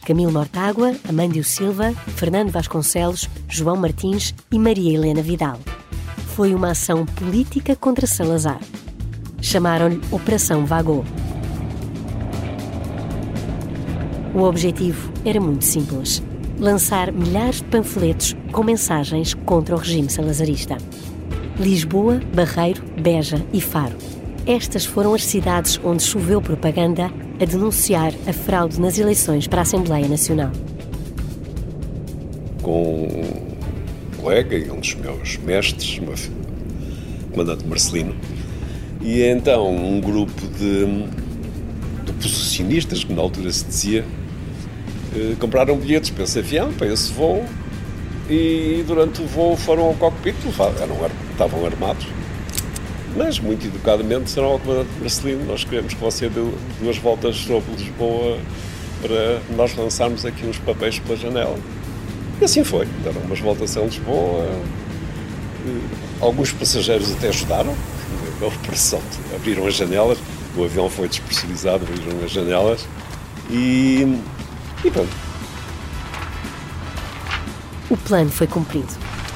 Camilo 0.06 0.34
Mortágua, 0.34 0.94
Amândio 1.08 1.46
Silva, 1.46 1.94
Fernando 2.18 2.52
Vasconcelos, 2.52 3.30
João 3.48 3.78
Martins 3.78 4.36
e 4.52 4.60
Maria 4.60 4.94
Helena 4.94 5.22
Vidal. 5.22 5.58
Foi 6.36 6.54
uma 6.54 6.72
ação 6.72 7.06
política 7.06 7.74
contra 7.74 8.06
Salazar. 8.06 8.60
Chamaram-lhe 9.42 10.02
Operação 10.12 10.66
Vagô. 10.66 11.06
O 14.34 14.42
objetivo 14.42 15.10
era 15.24 15.40
muito 15.40 15.64
simples: 15.64 16.22
lançar 16.60 17.14
milhares 17.14 17.62
de 17.62 17.64
panfletos 17.64 18.36
com 18.52 18.62
mensagens 18.62 19.34
contra 19.34 19.74
o 19.74 19.80
regime 19.80 20.10
salazarista. 20.10 20.78
Lisboa, 21.60 22.20
Barreiro, 22.34 22.84
Beja 23.00 23.42
e 23.54 23.62
Faro. 23.62 23.96
Estas 24.46 24.86
foram 24.86 25.14
as 25.14 25.24
cidades 25.24 25.80
onde 25.84 26.04
choveu 26.04 26.42
propaganda 26.42 27.10
a 27.42 27.46
denunciar 27.46 28.14
a 28.28 28.34
fraude 28.34 28.80
nas 28.80 28.98
eleições 28.98 29.48
para 29.48 29.60
a 29.60 29.64
Assembleia 29.64 30.08
Nacional. 30.08 30.52
Com 32.62 33.06
um 33.06 34.22
colega 34.22 34.58
e 34.58 34.70
um 34.70 34.82
dos 34.82 34.96
meus 34.96 35.38
mestres, 35.38 35.98
o 35.98 37.32
comandante 37.32 37.66
Marcelino, 37.66 38.16
e 39.02 39.22
então 39.22 39.74
um 39.74 40.02
grupo 40.02 40.42
de, 40.48 40.86
de 42.06 42.14
posicionistas, 42.22 43.04
que 43.04 43.14
na 43.14 43.22
altura 43.22 43.50
se 43.52 43.64
dizia, 43.66 44.06
eh, 45.16 45.36
compraram 45.40 45.78
bilhetes 45.78 46.10
para 46.10 46.26
esse 46.26 46.38
avião, 46.38 46.74
para 46.74 46.88
esse 46.88 47.14
voo, 47.14 47.46
e 48.30 48.84
durante 48.86 49.22
o 49.22 49.26
voo 49.26 49.56
foram 49.56 49.84
ao 49.86 49.94
cockpit, 49.94 50.36
eram, 50.82 50.98
estavam 51.36 51.66
armados, 51.66 52.08
mas 53.16 53.40
muito 53.40 53.68
educadamente 53.68 54.26
disseram 54.26 54.48
ao 54.48 54.60
comandante 54.60 54.90
Marcelino: 55.00 55.46
Nós 55.46 55.64
queremos 55.64 55.94
que 55.94 56.00
você 56.00 56.28
dê 56.30 56.42
duas 56.82 56.98
voltas 56.98 57.36
sobre 57.38 57.72
Lisboa 57.76 58.38
para 59.02 59.42
nós 59.56 59.76
lançarmos 59.76 60.26
aqui 60.26 60.46
uns 60.46 60.58
papéis 60.60 61.00
pela 61.00 61.18
janela. 61.18 61.58
E 62.42 62.46
assim 62.46 62.64
foi. 62.64 62.86
Deram 63.04 63.22
umas 63.22 63.40
voltas 63.40 63.76
em 63.76 63.86
Lisboa. 63.86 64.50
Alguns 66.20 66.52
passageiros 66.52 67.12
até 67.14 67.30
ajudaram 67.30 67.76
a 68.42 68.46
operação. 68.46 69.02
Abriram 69.34 69.66
as 69.68 69.76
janelas, 69.76 70.18
o 70.56 70.64
avião 70.64 70.90
foi 70.90 71.08
despressurizado, 71.08 71.86
abriram 71.86 72.24
as 72.24 72.32
janelas 72.32 72.88
e, 73.50 74.20
e 74.84 74.92
pronto. 74.92 75.10
O 77.90 77.98
plano 77.98 78.30
foi 78.30 78.48
cumprido. 78.48 78.94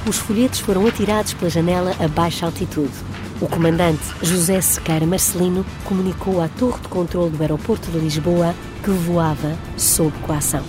Os 0.10 0.18
folhetos 0.18 0.60
foram 0.60 0.88
atirados 0.88 1.36
pela 1.36 1.52
janela 1.52 1.96
a 2.00 2.08
baixa 2.08 2.44
altitude. 2.44 2.92
O 3.40 3.48
comandante 3.48 4.02
José 4.24 4.60
Sequeira 4.60 5.06
Marcelino 5.06 5.64
comunicou 5.86 6.42
à 6.42 6.48
torre 6.48 6.82
de 6.82 6.88
controle 6.88 7.30
do 7.30 7.40
aeroporto 7.40 7.92
de 7.92 8.00
Lisboa 8.00 8.56
que 8.84 8.90
voava 8.90 9.56
sob 9.78 10.12
coação. 10.26 10.64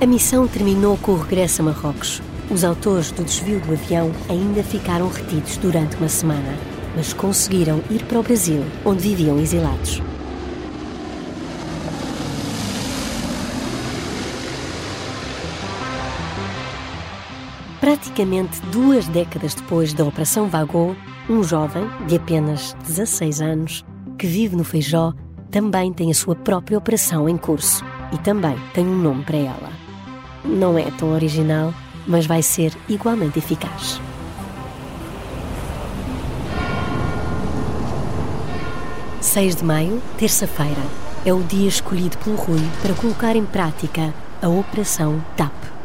A 0.00 0.06
missão 0.06 0.48
terminou 0.48 0.96
com 0.96 1.12
o 1.12 1.18
regresso 1.18 1.60
a 1.60 1.66
Marrocos. 1.66 2.22
Os 2.50 2.64
autores 2.64 3.10
do 3.10 3.24
desvio 3.24 3.60
do 3.60 3.74
avião 3.74 4.10
ainda 4.26 4.62
ficaram 4.62 5.10
retidos 5.10 5.58
durante 5.58 5.96
uma 5.96 6.08
semana, 6.08 6.56
mas 6.96 7.12
conseguiram 7.12 7.82
ir 7.90 8.04
para 8.04 8.20
o 8.20 8.22
Brasil, 8.22 8.64
onde 8.86 9.02
viviam 9.02 9.38
exilados. 9.38 10.00
Praticamente 17.80 18.60
duas 18.72 19.06
décadas 19.08 19.54
depois 19.54 19.92
da 19.92 20.04
Operação 20.04 20.48
Vagô, 20.48 20.96
um 21.28 21.42
jovem 21.42 21.84
de 22.06 22.16
apenas 22.16 22.74
16 22.86 23.40
anos 23.40 23.84
que 24.18 24.26
vive 24.26 24.56
no 24.56 24.64
Feijó 24.64 25.12
também 25.50 25.92
tem 25.92 26.10
a 26.10 26.14
sua 26.14 26.34
própria 26.34 26.78
operação 26.78 27.28
em 27.28 27.36
curso 27.36 27.84
e 28.12 28.18
também 28.18 28.56
tem 28.72 28.86
um 28.86 28.96
nome 28.96 29.24
para 29.24 29.36
ela. 29.36 29.70
Não 30.44 30.78
é 30.78 30.90
tão 30.92 31.12
original, 31.12 31.72
mas 32.06 32.26
vai 32.26 32.42
ser 32.42 32.72
igualmente 32.88 33.38
eficaz. 33.38 34.00
Seis 39.20 39.56
de 39.56 39.64
maio, 39.64 40.00
terça-feira, 40.16 40.82
é 41.24 41.32
o 41.32 41.42
dia 41.42 41.68
escolhido 41.68 42.16
pelo 42.18 42.36
Rui 42.36 42.62
para 42.80 42.94
colocar 42.94 43.36
em 43.36 43.44
prática 43.44 44.14
a 44.40 44.48
Operação 44.48 45.22
TAP. 45.36 45.75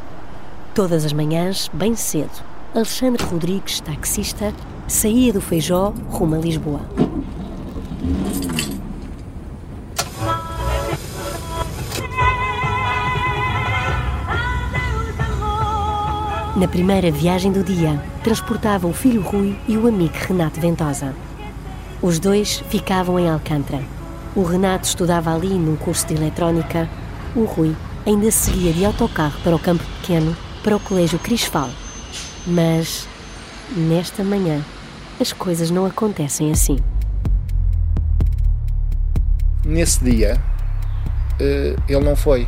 Todas 0.73 1.03
as 1.03 1.11
manhãs, 1.11 1.69
bem 1.73 1.97
cedo, 1.97 2.31
Alexandre 2.73 3.21
Rodrigues, 3.25 3.81
taxista, 3.81 4.53
saía 4.87 5.33
do 5.33 5.41
Feijó 5.41 5.93
rumo 6.09 6.35
a 6.35 6.37
Lisboa. 6.37 6.79
Na 16.55 16.69
primeira 16.69 17.11
viagem 17.11 17.51
do 17.51 17.65
dia, 17.65 18.01
transportava 18.23 18.87
o 18.87 18.93
filho 18.93 19.21
Rui 19.21 19.57
e 19.67 19.75
o 19.75 19.87
amigo 19.87 20.13
Renato 20.25 20.61
Ventosa. 20.61 21.13
Os 22.01 22.17
dois 22.17 22.63
ficavam 22.69 23.19
em 23.19 23.29
Alcântara. 23.29 23.83
O 24.33 24.43
Renato 24.43 24.87
estudava 24.87 25.35
ali 25.35 25.49
num 25.49 25.75
curso 25.75 26.07
de 26.07 26.13
eletrónica. 26.13 26.89
O 27.35 27.43
Rui 27.43 27.75
ainda 28.05 28.31
seguia 28.31 28.71
de 28.71 28.85
autocarro 28.85 29.37
para 29.43 29.55
o 29.55 29.59
campo 29.59 29.83
pequeno 29.99 30.33
para 30.63 30.75
o 30.75 30.79
Colégio 30.79 31.19
Crisfal. 31.19 31.69
Mas, 32.45 33.07
nesta 33.75 34.23
manhã, 34.23 34.63
as 35.19 35.31
coisas 35.31 35.69
não 35.69 35.85
acontecem 35.85 36.51
assim. 36.51 36.77
Nesse 39.63 40.03
dia, 40.03 40.41
eh, 41.39 41.75
ele 41.87 42.03
não 42.03 42.15
foi. 42.15 42.47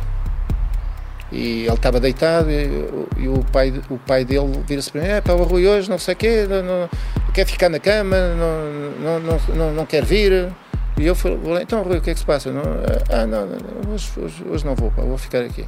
E 1.32 1.62
ele 1.62 1.74
estava 1.74 1.98
deitado 1.98 2.48
e, 2.50 3.28
o, 3.28 3.44
pai, 3.50 3.72
o 3.90 3.98
pai 3.98 4.24
dele 4.24 4.62
vira-se 4.66 4.92
para 4.92 5.00
mim: 5.00 5.08
é, 5.08 5.20
para 5.20 5.34
o 5.34 5.42
Rui 5.42 5.66
hoje, 5.66 5.90
não 5.90 5.98
sei 5.98 6.14
o 6.14 6.16
quê, 6.16 6.46
não, 6.48 6.62
não, 6.62 6.88
quer 7.32 7.46
ficar 7.46 7.68
na 7.68 7.80
cama, 7.80 8.16
não, 8.36 9.20
não, 9.20 9.40
não, 9.54 9.72
não, 9.72 9.86
quer 9.86 10.04
vir. 10.04 10.52
E 10.96 11.06
eu 11.06 11.14
falei: 11.14 11.38
então, 11.62 11.82
Rui, 11.82 11.98
o 11.98 12.00
que 12.00 12.10
é 12.10 12.14
que 12.14 12.20
se 12.20 12.26
passa? 12.26 12.52
Não, 12.52 12.62
ah, 13.10 13.26
não, 13.26 13.48
hoje, 13.92 14.10
hoje, 14.16 14.44
hoje 14.48 14.64
não 14.64 14.76
vou, 14.76 14.90
pá, 14.92 15.02
vou 15.02 15.18
ficar 15.18 15.40
aqui. 15.40 15.66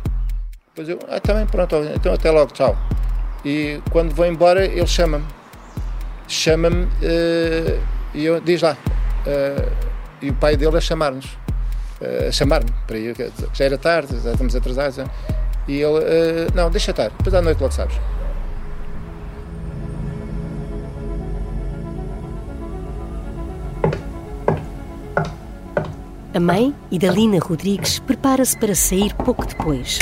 Depois 0.76 0.90
eu, 0.90 0.98
ah, 1.08 1.18
também, 1.18 1.46
pronto, 1.46 1.74
então 1.94 2.12
até 2.12 2.30
logo, 2.30 2.52
tchau. 2.52 2.76
E 3.42 3.80
quando 3.90 4.14
vou 4.14 4.26
embora, 4.26 4.62
ele 4.66 4.86
chama-me. 4.86 5.24
Chama-me 6.28 6.84
uh, 6.84 7.82
e 8.12 8.26
eu, 8.26 8.38
diz 8.42 8.60
lá. 8.60 8.76
Uh, 9.26 9.72
e 10.20 10.28
o 10.28 10.34
pai 10.34 10.54
dele 10.54 10.76
a 10.76 10.80
chamar-nos. 10.80 11.24
Uh, 11.98 12.28
a 12.28 12.30
chamar-me 12.30 12.70
para 12.86 12.98
ir, 12.98 13.16
já 13.54 13.64
era 13.64 13.78
tarde, 13.78 14.20
já 14.22 14.32
estamos 14.32 14.54
atrasados. 14.54 14.98
E 15.66 15.80
ele, 15.80 16.50
não, 16.54 16.70
deixa 16.70 16.90
estar, 16.90 17.08
depois 17.08 17.34
à 17.34 17.40
noite 17.40 17.58
logo 17.58 17.72
sabes. 17.72 17.98
A 26.34 26.40
mãe, 26.40 26.74
Idalina 26.90 27.38
Rodrigues, 27.38 27.98
prepara-se 27.98 28.58
para 28.58 28.74
sair 28.74 29.14
pouco 29.14 29.46
depois. 29.46 29.98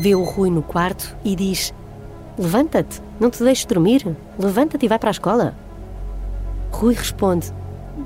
Vê 0.00 0.14
o 0.14 0.24
Rui 0.24 0.50
no 0.50 0.62
quarto 0.62 1.14
e 1.22 1.36
diz: 1.36 1.74
Levanta-te, 2.38 3.02
não 3.20 3.28
te 3.28 3.44
deixes 3.44 3.66
dormir. 3.66 4.16
Levanta-te 4.38 4.86
e 4.86 4.88
vai 4.88 4.98
para 4.98 5.10
a 5.10 5.12
escola. 5.12 5.54
Rui 6.72 6.94
responde: 6.94 7.52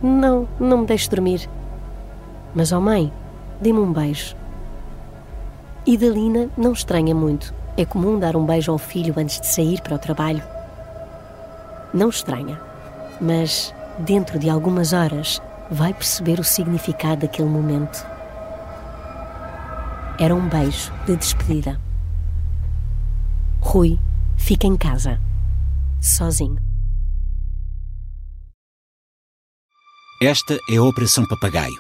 Não, 0.02 0.48
não 0.59 0.78
me 0.78 0.87
deixes 0.87 1.07
dormir. 1.07 1.48
Mas, 2.52 2.72
ó 2.72 2.78
oh 2.78 2.80
mãe, 2.80 3.12
dê-me 3.61 3.78
um 3.78 3.92
beijo. 3.92 4.35
Idalina 5.87 6.50
não 6.57 6.72
estranha 6.72 7.14
muito. 7.14 7.54
É 7.76 7.85
comum 7.85 8.18
dar 8.18 8.35
um 8.35 8.44
beijo 8.44 8.72
ao 8.72 8.78
filho 8.78 9.14
antes 9.16 9.40
de 9.40 9.46
sair 9.46 9.80
para 9.80 9.94
o 9.94 9.98
trabalho. 9.98 10.42
Não 11.92 12.09
estranha, 12.09 12.61
mas 13.20 13.72
dentro 14.00 14.37
de 14.37 14.50
algumas 14.50 14.92
horas 14.92 15.40
vai 15.70 15.94
perceber 15.94 16.40
o 16.40 16.44
significado 16.44 17.20
daquele 17.20 17.48
momento. 17.48 18.13
Era 20.18 20.33
um 20.33 20.48
beijo 20.48 20.92
de 21.07 21.16
despedida. 21.16 21.81
Rui 23.61 23.98
fica 24.37 24.64
em 24.64 24.77
casa, 24.77 25.20
sozinho. 26.00 26.59
Esta 30.22 30.57
é 30.70 30.77
a 30.77 30.83
Operação 30.83 31.27
Papagaio. 31.27 31.74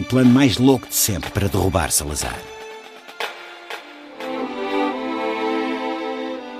O 0.00 0.04
plano 0.04 0.30
mais 0.30 0.58
louco 0.58 0.88
de 0.88 0.94
sempre 0.94 1.30
para 1.30 1.48
derrubar 1.48 1.92
Salazar. 1.92 2.36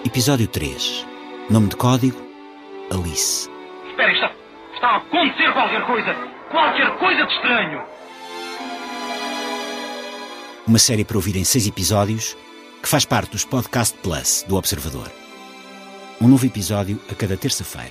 Episódio 0.06 0.46
3. 0.46 1.04
Nome 1.50 1.68
de 1.68 1.76
código: 1.76 2.16
Alice. 2.92 3.50
Espera, 3.90 4.12
está, 4.12 4.32
está 4.74 4.86
a 4.86 4.96
acontecer 4.98 5.52
qualquer 5.52 5.84
coisa! 5.84 6.14
Qualquer 6.52 6.98
coisa 6.98 7.26
de 7.26 7.32
estranho! 7.32 8.01
Uma 10.66 10.78
série 10.78 11.04
para 11.04 11.16
ouvir 11.16 11.34
em 11.34 11.42
seis 11.42 11.66
episódios 11.66 12.36
que 12.80 12.88
faz 12.88 13.04
parte 13.04 13.32
dos 13.32 13.44
Podcast 13.44 13.98
Plus 13.98 14.44
do 14.46 14.54
Observador. 14.54 15.10
Um 16.20 16.28
novo 16.28 16.46
episódio 16.46 17.00
a 17.10 17.14
cada 17.16 17.36
terça-feira. 17.36 17.90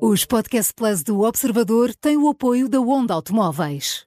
Os 0.00 0.24
Podcast 0.24 0.74
Plus 0.74 1.04
do 1.04 1.22
Observador 1.22 1.94
têm 1.94 2.16
o 2.16 2.28
apoio 2.28 2.68
da 2.68 2.80
Onda 2.80 3.14
Automóveis. 3.14 4.04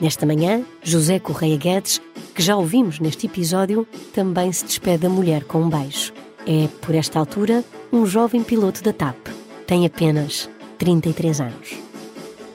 Nesta 0.00 0.26
manhã, 0.26 0.64
José 0.82 1.20
Correia 1.20 1.56
Guedes, 1.56 2.00
que 2.34 2.42
já 2.42 2.56
ouvimos 2.56 2.98
neste 2.98 3.26
episódio, 3.26 3.86
também 4.12 4.52
se 4.52 4.64
despede 4.64 5.04
da 5.04 5.08
mulher 5.08 5.44
com 5.44 5.62
um 5.62 5.70
beijo. 5.70 6.12
É, 6.44 6.66
por 6.84 6.94
esta 6.94 7.20
altura, 7.20 7.64
um 7.92 8.04
jovem 8.04 8.42
piloto 8.42 8.82
da 8.82 8.92
TAP. 8.92 9.28
Tem 9.64 9.86
apenas 9.86 10.48
33 10.78 11.40
anos. 11.40 11.74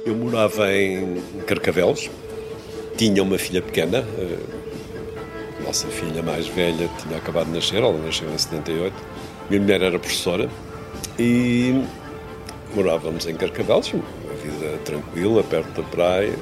Eu 0.05 0.15
morava 0.15 0.71
em 0.73 1.21
Carcavelos, 1.47 2.10
tinha 2.97 3.21
uma 3.23 3.38
filha 3.38 3.62
pequena, 3.62 4.05
a 5.60 5.63
nossa 5.63 5.88
filha 5.88 6.21
mais 6.21 6.47
velha 6.47 6.89
tinha 7.01 7.17
acabado 7.17 7.47
de 7.47 7.53
nascer, 7.53 7.77
ela 7.77 7.97
nasceu 7.97 8.31
em 8.31 8.38
78. 8.38 8.93
Minha 9.49 9.62
mulher 9.62 9.81
era 9.81 9.99
professora 9.99 10.49
e 11.17 11.84
morávamos 12.75 13.27
em 13.27 13.36
Carcavelos, 13.36 13.91
uma 13.93 14.34
vida 14.36 14.77
tranquila, 14.86 15.43
perto 15.43 15.81
da 15.81 15.88
praia. 15.88 16.36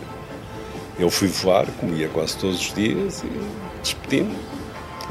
Eu 0.98 1.10
fui 1.10 1.30
voar, 1.30 1.66
comia 1.80 2.10
quase 2.10 2.38
todos 2.38 2.60
os 2.60 2.74
dias 2.74 3.24
e 3.24 3.82
despedi-me. 3.82 4.36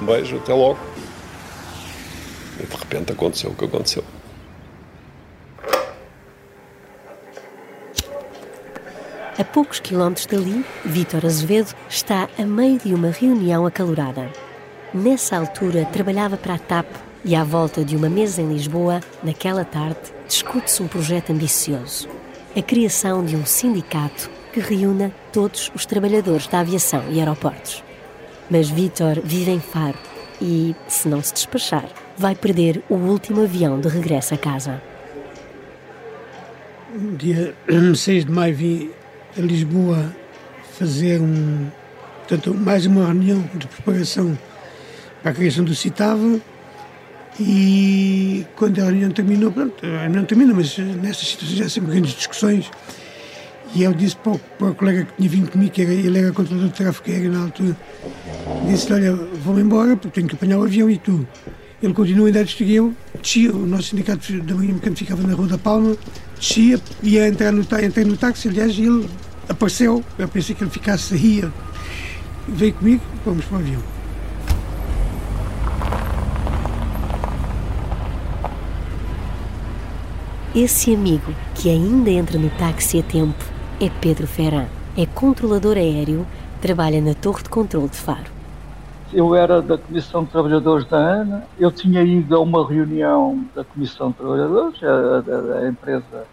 Um 0.01 0.05
beijo, 0.05 0.37
até 0.37 0.53
logo. 0.53 0.79
E 2.61 2.67
de 2.67 2.77
repente 2.77 3.13
aconteceu 3.13 3.51
o 3.51 3.55
que 3.55 3.65
aconteceu. 3.65 4.05
A 9.39 9.45
poucos 9.45 9.79
quilómetros 9.79 10.27
dali, 10.27 10.65
Vítor 10.85 11.25
Azevedo 11.25 11.73
está 11.89 12.29
a 12.37 12.43
meio 12.45 12.77
de 12.77 12.93
uma 12.93 13.11
reunião 13.11 13.65
acalorada. 13.65 14.29
Nessa 14.93 15.37
altura, 15.37 15.85
trabalhava 15.85 16.37
para 16.37 16.55
a 16.55 16.59
TAP 16.59 16.89
e, 17.25 17.37
à 17.37 17.45
volta 17.45 17.85
de 17.85 17.95
uma 17.95 18.09
mesa 18.09 18.43
em 18.43 18.53
Lisboa, 18.53 19.01
naquela 19.23 19.65
tarde, 19.65 20.01
discute-se 20.27 20.83
um 20.83 20.89
projeto 20.89 21.31
ambicioso: 21.31 22.09
a 22.57 22.61
criação 22.61 23.25
de 23.25 23.37
um 23.37 23.47
sindicato 23.47 24.29
que 24.53 24.59
reúna 24.59 25.13
todos 25.33 25.71
os 25.73 25.87
trabalhadores 25.87 26.49
da 26.49 26.59
aviação 26.59 27.05
e 27.09 27.21
aeroportos. 27.21 27.85
Mas 28.51 28.69
Vítor 28.69 29.21
vive 29.23 29.53
em 29.53 29.61
Faro 29.61 29.99
e, 30.43 30.75
se 30.89 31.07
não 31.07 31.23
se 31.23 31.33
despachar, 31.33 31.89
vai 32.17 32.35
perder 32.35 32.83
o 32.89 32.97
último 32.97 33.45
avião 33.45 33.79
de 33.79 33.87
regresso 33.87 34.35
a 34.35 34.37
casa. 34.37 34.83
Dia 37.17 37.55
6 37.95 38.25
de 38.25 38.33
maio 38.33 38.57
vim 38.57 38.91
a 39.37 39.41
Lisboa 39.41 40.15
fazer 40.79 41.21
um, 41.21 41.69
portanto, 42.27 42.55
mais 42.55 42.87
uma 42.87 43.07
reunião 43.07 43.43
de 43.55 43.67
preparação 43.67 44.39
para 45.23 45.33
a 45.33 45.35
criação 45.35 45.65
do 45.65 45.75
CITAV 45.75 46.41
e 47.41 48.47
quando 48.57 48.81
a 48.81 48.85
reunião 48.85 49.11
terminou, 49.11 49.53
pronto, 49.53 49.85
a 49.85 50.03
reunião 50.03 50.25
termina, 50.25 50.55
mas 50.55 50.77
nestas 50.79 51.29
situações 51.29 51.61
há 51.61 51.69
sempre 51.69 51.91
grandes 51.93 52.15
discussões 52.15 52.71
e 53.75 53.83
eu 53.83 53.93
disse 53.93 54.17
para 54.17 54.33
o, 54.33 54.39
para 54.39 54.69
o 54.69 54.75
colega 54.75 55.05
que 55.05 55.13
tinha 55.17 55.29
vindo 55.29 55.51
comigo, 55.51 55.71
que 55.73 55.83
era, 55.83 55.93
ele 55.93 56.19
era 56.19 56.33
controlador 56.33 56.71
de 56.71 56.75
tráfego 56.75 57.11
aéreo 57.11 57.33
na 57.33 57.43
altura, 57.43 57.77
disse 58.67 58.93
olha, 58.93 59.15
vou-me 59.15 59.61
embora 59.61 59.97
porque 59.97 60.21
tenho 60.21 60.29
que 60.29 60.35
apanhar 60.35 60.59
o 60.59 60.65
avião 60.65 60.89
e 60.89 60.99
tu. 60.99 61.27
Ele 61.83 61.95
continua 61.95 62.27
ainda 62.27 62.41
a 62.41 62.63
eu 62.65 62.95
descia, 63.21 63.53
o 63.53 63.67
nosso 63.67 63.91
sindicato 63.91 64.33
da 64.43 64.55
Marinha 64.55 64.75
Mecânica 64.75 64.97
ficava 64.97 65.23
na 65.27 65.35
Rua 65.35 65.47
da 65.47 65.59
Palma, 65.59 65.97
descia, 66.37 66.81
ia 67.03 67.29
entrar 67.29 67.53
no, 67.53 67.61
entrei 67.61 68.05
no 68.05 68.17
táxi, 68.17 68.49
aliás, 68.49 68.77
e 68.77 68.83
ele 68.83 69.09
apareceu, 69.49 70.05
eu 70.19 70.29
pensei 70.29 70.55
que 70.55 70.65
ele 70.65 70.71
ficasse 70.71 71.15
aí, 71.15 71.45
veio 72.49 72.75
comigo, 72.75 73.03
vamos 73.25 73.45
para 73.45 73.59
o 73.59 73.61
avião. 73.61 73.99
Esse 80.55 80.93
amigo 80.93 81.33
que 81.55 81.71
ainda 81.71 82.11
entra 82.11 82.39
no 82.39 82.51
táxi 82.51 82.99
a 82.99 83.03
tempo 83.03 83.45
é 83.81 83.89
Pedro 84.01 84.27
Ferran. 84.27 84.67
É 84.97 85.07
controlador 85.07 85.77
aéreo, 85.77 86.27
trabalha 86.61 87.01
na 87.01 87.15
Torre 87.15 87.45
de 87.45 87.49
Controlo 87.49 87.89
de 87.89 87.97
Faro. 87.97 88.38
Eu 89.13 89.35
era 89.35 89.63
da 89.63 89.79
Comissão 89.79 90.25
de 90.25 90.31
Trabalhadores 90.31 90.87
da 90.87 90.99
ANA, 90.99 91.45
eu 91.59 91.73
tinha 91.73 92.03
ido 92.03 92.37
a 92.37 92.41
uma 92.41 92.67
reunião 92.67 93.45
da 93.55 93.65
Comissão 93.65 94.11
de 94.11 94.17
Trabalhadores, 94.17 94.83
a, 94.83 95.57
a, 95.57 95.59
a 95.61 95.69
empresa 95.69 96.25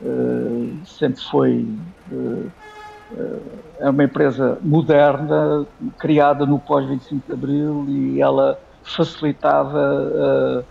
uh, 0.00 0.86
sempre 0.86 1.22
foi 1.22 1.66
uh, 2.10 2.50
é 3.78 3.90
uma 3.90 4.04
empresa 4.04 4.58
moderna, 4.62 5.66
criada 5.98 6.46
no 6.46 6.58
pós-25 6.58 7.20
de 7.26 7.32
Abril 7.32 7.84
e 7.88 8.20
ela 8.20 8.58
facilitava 8.82 10.64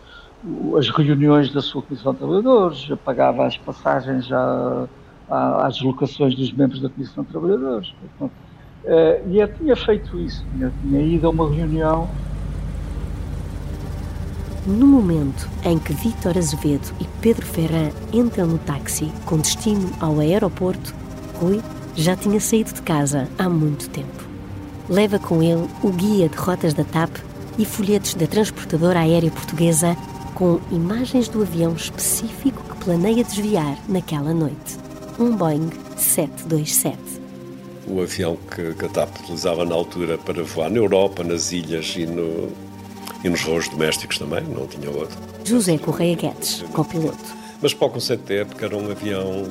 uh, 0.43 0.77
as 0.77 0.89
reuniões 0.89 1.53
da 1.53 1.61
sua 1.61 1.81
Comissão 1.83 2.13
de 2.13 2.19
Trabalhadores, 2.19 2.87
pagava 3.05 3.45
as 3.45 3.57
passagens 3.57 4.31
à, 4.31 4.87
à, 5.29 5.67
às 5.67 5.79
locações 5.81 6.35
dos 6.35 6.51
membros 6.51 6.81
da 6.81 6.89
Comissão 6.89 7.23
de 7.23 7.29
Trabalhadores. 7.29 7.93
Portanto, 7.99 8.33
uh, 8.85 9.29
e 9.29 9.39
eu 9.39 9.53
tinha 9.53 9.75
feito 9.75 10.19
isso, 10.19 10.45
tinha, 10.53 10.71
tinha 10.81 11.01
ido 11.01 11.27
a 11.27 11.29
uma 11.29 11.49
reunião 11.49 12.09
no 14.65 14.85
momento 14.85 15.49
em 15.63 15.79
que 15.79 15.91
Vítor 15.91 16.37
Azevedo 16.37 16.93
e 16.99 17.05
Pedro 17.19 17.43
Ferran 17.43 17.89
entram 18.13 18.45
no 18.45 18.59
táxi 18.59 19.11
com 19.25 19.39
destino 19.39 19.89
ao 19.99 20.19
aeroporto, 20.19 20.93
Rui 21.39 21.59
já 21.95 22.15
tinha 22.15 22.39
saído 22.39 22.71
de 22.71 22.81
casa 22.83 23.27
há 23.39 23.49
muito 23.49 23.89
tempo. 23.89 24.23
Leva 24.87 25.17
com 25.17 25.41
ele 25.41 25.67
o 25.81 25.89
guia 25.89 26.29
de 26.29 26.37
rotas 26.37 26.75
da 26.75 26.83
TAP 26.83 27.09
e 27.57 27.65
folhetos 27.65 28.13
da 28.13 28.27
transportadora 28.27 28.99
aérea 28.99 29.31
portuguesa 29.31 29.97
com 30.35 30.59
imagens 30.71 31.27
do 31.27 31.41
avião 31.41 31.73
específico 31.73 32.63
que 32.63 32.85
planeia 32.85 33.23
desviar 33.23 33.77
naquela 33.89 34.31
noite. 34.31 34.77
Um 35.19 35.35
Boeing 35.35 35.69
727. 35.97 37.20
O 37.91 38.01
avião 38.01 38.37
que, 38.37 38.87
TAP 38.87 39.19
utilizava 39.19 39.65
na 39.65 39.75
altura 39.75 40.17
para 40.17 40.41
voar 40.43 40.69
na 40.69 40.77
Europa, 40.77 41.25
nas 41.25 41.51
ilhas 41.51 41.93
e, 41.97 42.05
no, 42.05 42.49
e 43.21 43.27
nos 43.27 43.43
voos 43.43 43.67
domésticos 43.67 44.17
também, 44.17 44.41
não 44.43 44.65
tinha 44.65 44.89
outro. 44.89 45.17
José 45.43 45.77
Correia 45.77 46.15
Guedes, 46.15 46.63
copiloto. 46.71 47.35
Mas 47.61 47.73
para 47.73 47.87
o 47.87 47.89
conceito 47.89 48.23
da 48.27 48.35
época 48.35 48.65
era 48.65 48.77
um 48.77 48.89
avião 48.89 49.45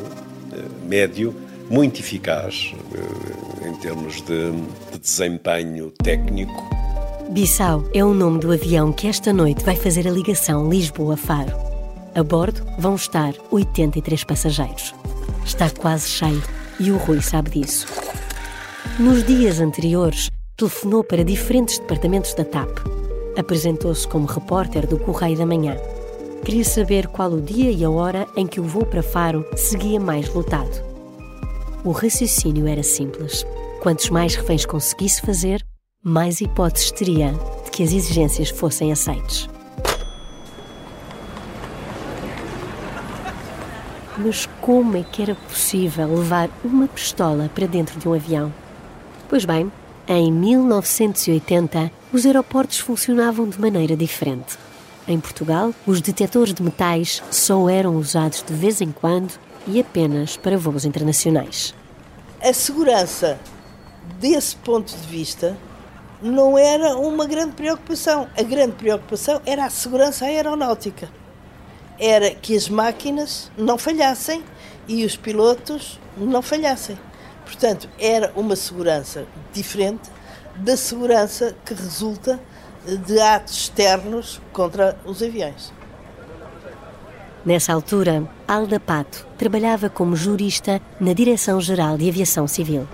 eh, 0.52 0.62
médio, 0.88 1.34
muito 1.68 2.00
eficaz 2.00 2.74
eh, 2.94 3.68
em 3.68 3.74
termos 3.74 4.22
de, 4.22 4.52
de 4.90 4.98
desempenho 4.98 5.92
técnico. 6.02 6.80
Bissau 7.28 7.84
é 7.94 8.02
o 8.02 8.14
nome 8.14 8.40
do 8.40 8.50
avião 8.50 8.90
que 8.90 9.06
esta 9.06 9.34
noite 9.34 9.62
vai 9.64 9.76
fazer 9.76 10.08
a 10.08 10.10
ligação 10.10 10.68
Lisboa-Faro. 10.68 11.52
A 12.14 12.22
bordo 12.22 12.66
vão 12.78 12.94
estar 12.94 13.34
83 13.50 14.24
passageiros. 14.24 14.94
Está 15.44 15.68
quase 15.68 16.08
cheio 16.08 16.42
e 16.80 16.90
o 16.90 16.96
Rui 16.96 17.20
sabe 17.20 17.60
disso. 17.60 17.86
Nos 18.98 19.24
dias 19.24 19.60
anteriores, 19.60 20.30
telefonou 20.56 21.04
para 21.04 21.22
diferentes 21.22 21.78
departamentos 21.78 22.32
da 22.34 22.44
TAP. 22.44 22.78
Apresentou-se 23.36 24.08
como 24.08 24.26
repórter 24.26 24.86
do 24.86 24.98
Correio 24.98 25.36
da 25.36 25.44
Manhã. 25.44 25.76
Queria 26.44 26.64
saber 26.64 27.06
qual 27.06 27.30
o 27.30 27.42
dia 27.42 27.70
e 27.70 27.84
a 27.84 27.90
hora 27.90 28.26
em 28.34 28.46
que 28.46 28.58
o 28.58 28.64
voo 28.64 28.86
para 28.86 29.02
Faro 29.02 29.46
seguia 29.54 30.00
mais 30.00 30.32
lotado. 30.32 30.82
O 31.84 31.90
raciocínio 31.90 32.66
era 32.66 32.82
simples. 32.82 33.44
Quantos 33.82 34.08
mais 34.08 34.34
reféns 34.34 34.64
conseguisse 34.64 35.20
fazer, 35.20 35.64
mais 36.02 36.40
hipóteses 36.40 36.90
teria 36.90 37.32
de 37.64 37.70
que 37.70 37.82
as 37.82 37.92
exigências 37.92 38.48
fossem 38.48 38.92
aceites. 38.92 39.46
Mas 44.16 44.46
como 44.60 44.96
é 44.96 45.02
que 45.02 45.22
era 45.22 45.34
possível 45.34 46.08
levar 46.08 46.50
uma 46.64 46.88
pistola 46.88 47.50
para 47.54 47.66
dentro 47.66 47.98
de 47.98 48.08
um 48.08 48.14
avião? 48.14 48.52
Pois 49.30 49.44
bem, 49.44 49.70
em 50.08 50.32
1980, 50.32 51.92
os 52.12 52.26
aeroportos 52.26 52.80
funcionavam 52.80 53.48
de 53.48 53.60
maneira 53.60 53.96
diferente. 53.96 54.58
Em 55.06 55.20
Portugal, 55.20 55.72
os 55.86 56.00
detectores 56.00 56.52
de 56.52 56.60
metais 56.60 57.22
só 57.30 57.68
eram 57.68 57.94
usados 57.94 58.42
de 58.44 58.52
vez 58.52 58.80
em 58.80 58.90
quando 58.90 59.38
e 59.68 59.78
apenas 59.78 60.36
para 60.36 60.58
voos 60.58 60.84
internacionais. 60.84 61.72
A 62.42 62.52
segurança, 62.52 63.38
desse 64.18 64.56
ponto 64.56 64.92
de 64.92 65.06
vista, 65.06 65.56
não 66.20 66.58
era 66.58 66.96
uma 66.96 67.24
grande 67.24 67.52
preocupação. 67.52 68.26
A 68.36 68.42
grande 68.42 68.72
preocupação 68.72 69.40
era 69.46 69.64
a 69.64 69.70
segurança 69.70 70.24
aeronáutica. 70.24 71.08
Era 72.00 72.34
que 72.34 72.56
as 72.56 72.68
máquinas 72.68 73.48
não 73.56 73.78
falhassem 73.78 74.42
e 74.88 75.04
os 75.04 75.14
pilotos 75.14 76.00
não 76.16 76.42
falhassem. 76.42 76.98
Portanto, 77.50 77.88
era 77.98 78.32
uma 78.36 78.54
segurança 78.54 79.26
diferente 79.52 80.08
da 80.54 80.76
segurança 80.76 81.52
que 81.66 81.74
resulta 81.74 82.38
de 83.04 83.18
atos 83.20 83.54
externos 83.54 84.40
contra 84.52 84.96
os 85.04 85.20
aviões. 85.20 85.72
Nessa 87.44 87.72
altura, 87.72 88.22
Alda 88.46 88.78
Pato 88.78 89.26
trabalhava 89.36 89.90
como 89.90 90.14
jurista 90.14 90.80
na 91.00 91.12
Direção-Geral 91.12 91.98
de 91.98 92.08
Aviação 92.08 92.46
Civil. 92.46 92.86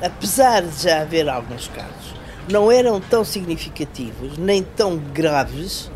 apesar 0.00 0.62
de 0.62 0.84
já 0.84 1.02
haver 1.02 1.28
alguns 1.28 1.68
casos, 1.68 2.14
não 2.50 2.72
eram 2.72 2.98
tão 3.02 3.22
significativos 3.22 4.38
nem 4.38 4.62
tão 4.62 4.96
graves 4.96 5.90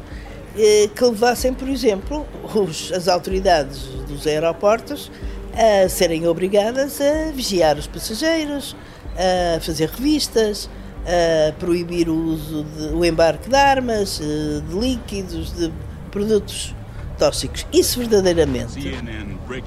eh, 0.59 0.91
que 0.95 1.03
levassem, 1.03 1.55
por 1.55 1.69
exemplo, 1.71 2.27
os, 2.55 2.93
as 2.93 3.09
autoridades 3.09 3.87
dos 4.07 4.27
aeroportos 4.27 5.11
a 5.57 5.89
serem 5.89 6.27
obrigadas 6.27 7.01
a 7.01 7.33
vigiar 7.33 7.77
os 7.77 7.87
passageiros, 7.87 8.77
a 9.17 9.61
fazer 9.61 9.89
revistas, 9.89 10.69
a 11.07 11.53
proibir 11.53 12.09
o 12.09 12.15
uso 12.15 12.65
de, 12.65 12.95
o 12.95 13.05
embarque 13.05 13.49
de 13.49 13.57
armas, 13.57 14.21
eh, 14.21 14.61
de 14.69 14.75
líquidos, 14.79 15.53
de 15.53 15.73
produtos 16.11 16.75
tóxicos. 17.19 17.67
Isso 17.73 18.01
verdadeiramente 18.01 18.97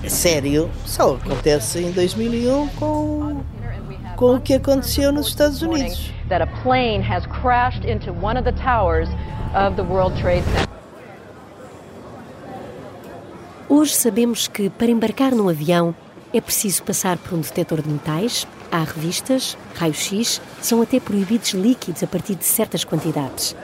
sério 0.07 0.69
só 0.85 1.15
acontece 1.15 1.79
em 1.79 1.91
2001 1.91 2.67
com 2.69 3.41
com 4.17 4.33
o 4.33 4.41
que 4.41 4.55
aconteceu 4.55 5.11
nos 5.11 5.27
Estados 5.27 5.61
Unidos. 5.61 6.11
That 6.27 6.41
a 6.41 6.47
plane 6.63 7.01
has 7.01 7.25
crashed 7.27 7.85
into 7.85 8.11
one 8.11 8.35
of 8.35 8.43
the 8.43 8.51
towers 8.63 9.07
of 9.53 9.75
the 9.75 9.83
World 9.83 10.19
Trade 10.19 10.43
Center. 10.43 10.66
Hoje 13.69 13.93
sabemos 13.95 14.47
que 14.47 14.69
para 14.69 14.89
embarcar 14.89 15.35
num 15.35 15.49
avião 15.49 15.93
é 16.33 16.39
preciso 16.39 16.83
passar 16.83 17.17
por 17.17 17.33
um 17.33 17.41
detector 17.41 17.81
de 17.81 17.89
metais, 17.89 18.47
há 18.71 18.81
revistas, 18.81 19.57
raio-x, 19.75 20.41
são 20.61 20.81
até 20.81 21.01
proibidos 21.01 21.49
líquidos 21.49 22.01
a 22.01 22.07
partir 22.07 22.35
de 22.35 22.45
certas 22.45 22.85
quantidades. 22.85 23.57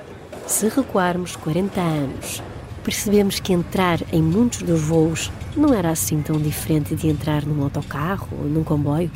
Se 0.45 0.67
recuarmos 0.67 1.37
40 1.37 1.79
anos, 1.79 2.43
percebemos 2.83 3.39
que 3.39 3.53
entrar 3.53 4.01
em 4.11 4.21
muitos 4.21 4.61
dos 4.61 4.81
voos 4.81 5.31
não 5.55 5.73
era 5.73 5.91
assim 5.91 6.21
tão 6.21 6.37
diferente 6.37 6.95
de 6.95 7.07
entrar 7.07 7.45
num 7.45 7.63
autocarro 7.63 8.27
ou 8.37 8.45
num 8.45 8.63
comboio. 8.63 9.09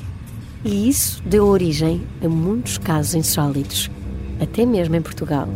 E 0.64 0.88
isso 0.88 1.22
deu 1.26 1.48
origem 1.48 2.08
a 2.24 2.30
muitos 2.30 2.78
casos 2.78 3.14
insólitos, 3.14 3.92
até 4.40 4.66
mesmo 4.66 4.96
em 4.96 5.02
Portugal. 5.02 5.50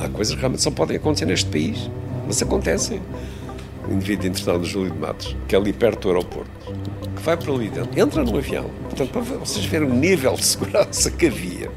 Há 0.00 0.08
coisas 0.08 0.34
que 0.34 0.40
realmente 0.40 0.62
só 0.62 0.70
podem 0.70 0.96
acontecer 0.96 1.26
neste 1.26 1.50
país, 1.50 1.90
mas 2.26 2.40
acontecem. 2.42 3.00
O 3.88 3.92
indivíduo 3.92 4.28
internado 4.28 4.64
Júlio 4.64 4.92
de 4.92 4.98
Matos, 4.98 5.36
que 5.46 5.54
é 5.54 5.58
ali 5.58 5.72
perto 5.72 6.02
do 6.02 6.08
aeroporto, 6.08 6.50
que 7.16 7.22
vai 7.22 7.36
para 7.36 7.52
ali 7.52 7.68
dentro, 7.68 8.00
entra 8.00 8.24
no 8.24 8.36
avião. 8.38 8.70
Portanto, 8.84 9.10
para 9.10 9.20
vocês 9.20 9.64
verem 9.64 9.88
o 9.88 9.94
nível 9.94 10.34
de 10.34 10.44
segurança 10.44 11.10
que 11.10 11.26
havia, 11.26 11.70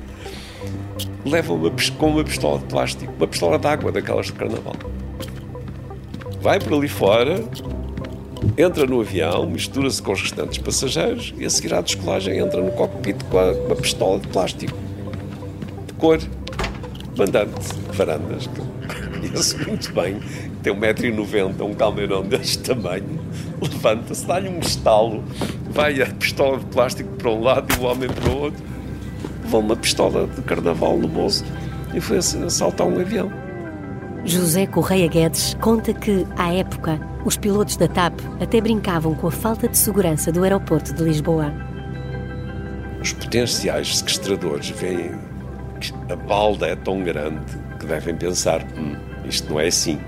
leva 1.26 1.54
uma, 1.54 1.72
com 1.98 2.08
uma 2.08 2.24
pistola 2.24 2.60
de 2.60 2.66
plástico, 2.66 3.14
uma 3.18 3.28
pistola 3.28 3.58
de 3.58 3.68
água 3.68 3.92
daquelas 3.92 4.28
de 4.28 4.34
carnaval. 4.34 4.76
Vai 6.42 6.60
para 6.60 6.76
ali 6.76 6.88
fora, 6.88 7.44
entra 8.58 8.86
no 8.86 9.02
avião, 9.02 9.46
mistura-se 9.48 10.02
com 10.02 10.12
os 10.12 10.22
restantes 10.22 10.58
passageiros 10.60 11.34
e 11.38 11.46
a 11.46 11.50
seguir 11.50 11.74
à 11.74 11.82
descolagem 11.82 12.38
entra 12.38 12.62
no 12.62 12.72
cockpit 12.72 13.18
com 13.26 13.40
a, 13.40 13.52
uma 13.52 13.76
pistola 13.76 14.20
de 14.20 14.28
plástico 14.28 14.78
de 15.88 15.94
cor 15.94 16.20
mandante 17.18 17.54
varandas 17.94 18.48
que 18.48 19.20
conheço 19.20 19.58
muito 19.68 19.94
bem 19.94 20.20
tem 20.62 20.74
1,90m, 20.74 21.62
um 21.62 21.74
calmeirão 21.74 22.24
deste 22.24 22.60
tamanho. 22.60 23.20
Levanta-se, 23.62 24.26
dá-lhe 24.26 24.48
um 24.48 24.60
estalo 24.60 25.24
vai 25.74 26.02
a 26.02 26.06
pistola 26.06 26.60
de 26.60 26.66
plástico 26.66 27.10
para 27.18 27.32
um 27.32 27.42
lado 27.42 27.74
e 27.74 27.80
o 27.80 27.84
homem 27.84 28.10
para 28.10 28.30
o 28.30 28.42
outro. 28.44 28.64
Levou 29.44 29.60
uma 29.60 29.76
pistola 29.76 30.28
de 30.28 30.42
carnaval 30.44 30.98
no 30.98 31.08
bolso 31.08 31.44
e 31.94 32.00
foi 32.00 32.18
assaltar 32.18 32.88
um 32.88 33.00
avião. 33.00 33.32
José 34.24 34.66
Correia 34.68 35.08
Guedes 35.08 35.58
conta 35.60 35.94
que, 35.94 36.26
à 36.38 36.54
época, 36.54 37.00
os 37.26 37.36
pilotos 37.36 37.76
da 37.76 37.88
TAP 37.88 38.14
até 38.40 38.62
brincavam 38.62 39.16
com 39.16 39.28
a 39.28 39.32
falta 39.32 39.68
de 39.68 39.78
segurança 39.78 40.32
do 40.32 40.44
aeroporto 40.44 40.94
de 40.94 41.04
Lisboa. 41.04 41.52
Os 43.02 43.12
potenciais 43.12 43.98
sequestradores 43.98 44.70
veem 44.70 45.12
a 46.10 46.16
balda 46.16 46.68
é 46.68 46.76
tão 46.76 47.04
grande 47.04 47.58
que 47.80 47.86
devem 47.86 48.16
pensar: 48.16 48.64
hum, 48.78 48.96
isto 49.26 49.52
não 49.52 49.60
é 49.60 49.68
assim. 49.68 50.00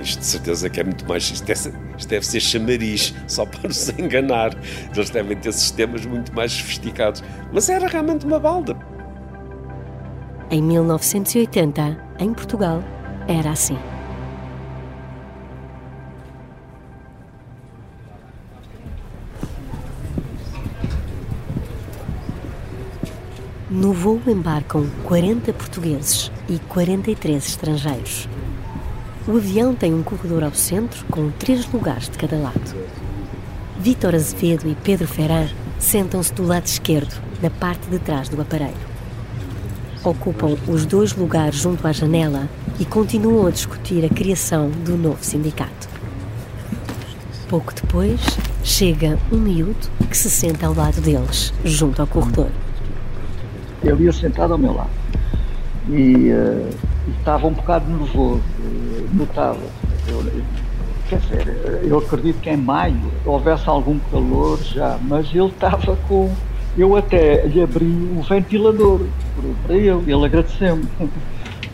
Isto 0.00 0.20
de 0.20 0.26
certeza 0.26 0.70
que 0.70 0.80
é 0.80 0.84
muito 0.84 1.06
mais. 1.06 1.30
Isto, 1.30 1.52
isto 1.52 2.08
deve 2.08 2.26
ser 2.26 2.40
chamariz, 2.40 3.14
só 3.28 3.44
para 3.44 3.68
nos 3.68 3.88
enganar. 3.98 4.52
Eles 4.94 5.10
devem 5.10 5.36
ter 5.36 5.52
sistemas 5.52 6.06
muito 6.06 6.34
mais 6.34 6.52
sofisticados. 6.52 7.22
Mas 7.52 7.68
era 7.68 7.86
realmente 7.86 8.24
uma 8.24 8.38
balda. 8.38 8.76
Em 10.50 10.62
1980, 10.62 11.96
em 12.18 12.32
Portugal, 12.32 12.82
era 13.28 13.50
assim. 13.50 13.78
No 23.70 23.92
voo 23.92 24.20
embarcam 24.26 24.84
40 25.04 25.52
portugueses 25.52 26.32
e 26.48 26.58
43 26.58 27.46
estrangeiros. 27.46 28.28
O 29.28 29.36
avião 29.36 29.76
tem 29.76 29.94
um 29.94 30.02
corredor 30.02 30.42
ao 30.42 30.52
centro 30.52 31.06
com 31.06 31.30
três 31.30 31.70
lugares 31.72 32.08
de 32.08 32.18
cada 32.18 32.36
lado. 32.36 32.74
Vítor 33.78 34.16
Azevedo 34.16 34.68
e 34.68 34.74
Pedro 34.74 35.06
Ferran 35.06 35.46
sentam-se 35.78 36.34
do 36.34 36.44
lado 36.44 36.66
esquerdo, 36.66 37.14
na 37.40 37.48
parte 37.48 37.88
de 37.88 38.00
trás 38.00 38.28
do 38.28 38.42
aparelho. 38.42 38.74
Ocupam 40.02 40.56
os 40.66 40.84
dois 40.84 41.14
lugares 41.14 41.54
junto 41.54 41.86
à 41.86 41.92
janela 41.92 42.48
e 42.80 42.84
continuam 42.84 43.46
a 43.46 43.52
discutir 43.52 44.04
a 44.04 44.08
criação 44.08 44.68
do 44.68 44.96
novo 44.96 45.22
sindicato. 45.22 45.88
Pouco 47.48 47.72
depois, 47.72 48.20
chega 48.64 49.16
um 49.30 49.36
miúdo 49.36 49.88
que 50.10 50.16
se 50.16 50.28
senta 50.28 50.66
ao 50.66 50.74
lado 50.74 51.00
deles, 51.00 51.54
junto 51.64 52.02
ao 52.02 52.08
corredor. 52.08 52.50
Ele 53.82 54.04
ia 54.04 54.12
sentado 54.12 54.52
ao 54.52 54.58
meu 54.58 54.74
lado 54.74 54.90
e, 55.88 56.32
uh, 56.32 56.68
estava 57.18 57.46
um 57.46 57.52
bocado 57.52 57.88
nervoso, 57.90 58.40
uh, 58.58 59.08
notava. 59.12 59.58
Eu, 60.08 60.24
quer 61.08 61.18
dizer, 61.18 61.80
eu 61.84 61.98
acredito 61.98 62.40
que 62.40 62.50
em 62.50 62.56
maio 62.56 63.00
houvesse 63.24 63.68
algum 63.68 63.98
calor 64.10 64.58
já, 64.62 64.98
mas 65.02 65.28
ele 65.34 65.46
estava 65.46 65.96
com. 66.08 66.32
Eu 66.78 66.96
até 66.96 67.46
lhe 67.46 67.60
abri 67.60 67.86
o 68.16 68.22
ventilador 68.22 69.00
para 69.64 69.74
ele, 69.74 70.12
ele 70.12 70.24
agradeceu-me. 70.24 70.84
Uh, 70.84 71.10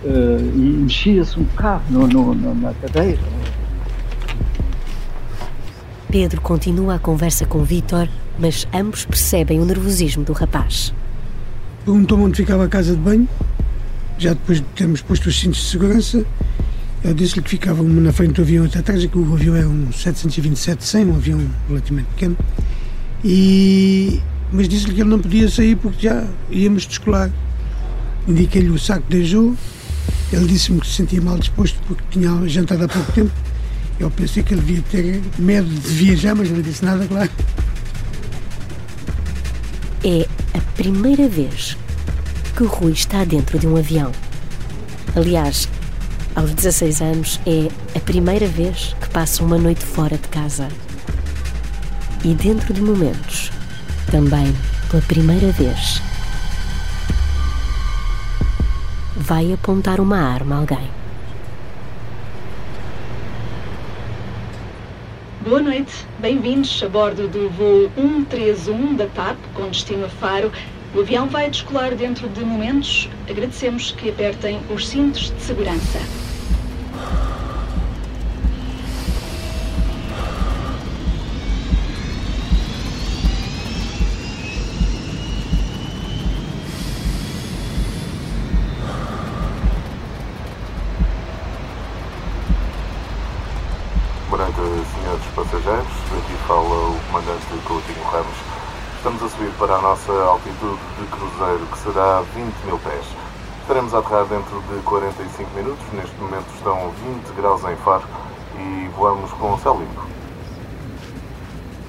e 0.55 0.79
mexia-se 0.83 1.39
um 1.39 1.45
bocado 1.45 1.83
no, 1.91 2.07
no, 2.07 2.35
no, 2.35 2.55
na 2.55 2.73
cadeira. 2.75 3.21
Pedro 6.09 6.41
continua 6.41 6.95
a 6.95 6.99
conversa 6.99 7.45
com 7.45 7.63
Vítor, 7.63 8.09
mas 8.39 8.67
ambos 8.73 9.05
percebem 9.05 9.61
o 9.61 9.65
nervosismo 9.65 10.25
do 10.25 10.33
rapaz. 10.33 10.95
Perguntou-me 11.87 12.25
onde 12.25 12.37
ficava 12.37 12.67
a 12.67 12.69
casa 12.69 12.95
de 12.95 13.01
banho, 13.01 13.27
já 14.19 14.35
depois 14.35 14.59
de 14.59 14.67
termos 14.75 15.01
posto 15.01 15.31
os 15.31 15.41
cintos 15.41 15.61
de 15.61 15.67
segurança. 15.67 16.27
Eu 17.03 17.15
disse-lhe 17.15 17.41
que 17.41 17.49
ficava 17.49 17.81
uma 17.81 18.01
na 18.01 18.13
frente 18.13 18.35
do 18.35 18.43
avião 18.43 18.67
até 18.67 18.81
atrás, 18.81 19.07
que 19.07 19.17
o 19.17 19.33
avião 19.33 19.57
é 19.57 19.67
um 19.67 19.87
727-100, 19.87 21.07
um 21.07 21.15
avião 21.15 21.41
relativamente 21.67 22.09
pequeno. 22.09 22.37
E... 23.25 24.21
Mas 24.53 24.69
disse-lhe 24.69 24.95
que 24.95 25.01
ele 25.01 25.09
não 25.09 25.19
podia 25.19 25.49
sair 25.49 25.77
porque 25.77 26.07
já 26.07 26.25
íamos 26.51 26.87
descolar. 26.87 27.31
Indiquei-lhe 28.29 28.69
o 28.69 28.79
saco 28.79 29.09
de 29.09 29.23
ajuda 29.23 29.57
ele 30.33 30.47
disse-me 30.47 30.81
que 30.81 30.87
se 30.87 30.95
sentia 30.95 31.21
mal 31.21 31.39
disposto 31.39 31.79
porque 31.87 32.03
tinha 32.11 32.49
jantado 32.49 32.85
há 32.85 32.89
pouco 32.89 33.13
tempo. 33.13 33.31
Eu 33.99 34.11
pensei 34.11 34.43
que 34.43 34.55
ele 34.55 34.61
devia 34.61 34.83
ter 34.91 35.23
medo 35.39 35.69
de 35.69 35.89
viajar, 35.89 36.35
mas 36.35 36.51
não 36.51 36.61
disse 36.61 36.85
nada, 36.85 37.07
claro. 37.07 37.31
É 40.05 40.27
a 40.57 40.61
primeira 40.77 41.29
vez 41.29 41.77
que 42.57 42.63
o 42.63 42.67
Rui 42.67 42.93
está 42.93 43.25
dentro 43.25 43.59
de 43.59 43.67
um 43.67 43.77
avião. 43.77 44.13
Aliás, 45.15 45.69
aos 46.35 46.53
16 46.53 47.01
anos 47.01 47.41
é 47.47 47.69
a 47.97 48.01
primeira 48.01 48.47
vez 48.47 48.95
que 49.01 49.09
passa 49.09 49.43
uma 49.43 49.59
noite 49.59 49.85
fora 49.85 50.17
de 50.17 50.29
casa. 50.29 50.69
E 52.25 52.35
dentro 52.35 52.73
de 52.73 52.81
momentos, 52.81 53.51
também 54.11 54.55
pela 54.91 55.03
primeira 55.03 55.51
vez, 55.53 56.01
vai 59.17 59.53
apontar 59.53 60.01
uma 60.01 60.19
arma 60.19 60.57
a 60.57 60.59
alguém. 60.59 61.06
Boa 65.49 65.63
noite, 65.63 65.95
bem-vindos 66.19 66.83
a 66.83 66.89
bordo 66.89 67.29
do 67.29 67.49
voo 67.51 67.89
131 67.95 68.97
da 68.97 69.07
TAP 69.07 69.37
com 69.55 69.69
destino 69.69 70.07
a 70.07 70.09
Faro. 70.09 70.51
O 70.93 70.99
avião 70.99 71.29
vai 71.29 71.49
descolar 71.49 71.95
dentro 71.95 72.29
de 72.29 72.45
momentos. 72.45 73.09
Agradecemos 73.31 73.93
que 73.93 74.11
apertem 74.11 74.61
os 74.75 74.89
cintos 74.89 75.31
de 75.31 75.41
segurança. 75.41 76.26
Para 99.67 99.79
a 99.79 99.83
nossa 99.83 100.13
altitude 100.13 100.81
de 100.97 101.07
cruzeiro, 101.09 101.67
que 101.67 101.79
será 101.79 102.23
20 102.37 102.55
mil 102.67 102.79
pés. 102.79 103.05
Estaremos 103.63 103.93
a 103.95 103.99
aterrar 103.99 104.25
dentro 104.27 104.63
de 104.63 104.81
45 104.83 105.51
minutos. 105.57 105.85
Neste 105.93 106.15
momento 106.21 106.47
estão 106.55 106.93
20 107.05 107.37
graus 107.37 107.65
em 107.65 107.77
Faro 107.79 108.05
e 108.61 108.89
voamos 108.97 109.29
com 109.33 109.55
o 109.55 109.59
céu 109.59 109.77
limpo. 109.77 110.07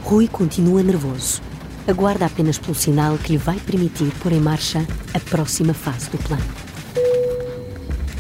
Rui 0.04 0.28
continua 0.28 0.82
nervoso. 0.82 1.40
Aguarda 1.88 2.26
apenas 2.26 2.58
pelo 2.58 2.74
sinal 2.74 3.16
que 3.20 3.34
lhe 3.34 3.38
vai 3.38 3.60
permitir 3.60 4.12
pôr 4.24 4.32
em 4.32 4.42
marcha 4.42 4.80
a 5.14 5.20
próxima 5.20 5.76
fase 5.76 6.10
do 6.10 6.18
plano. 6.18 6.44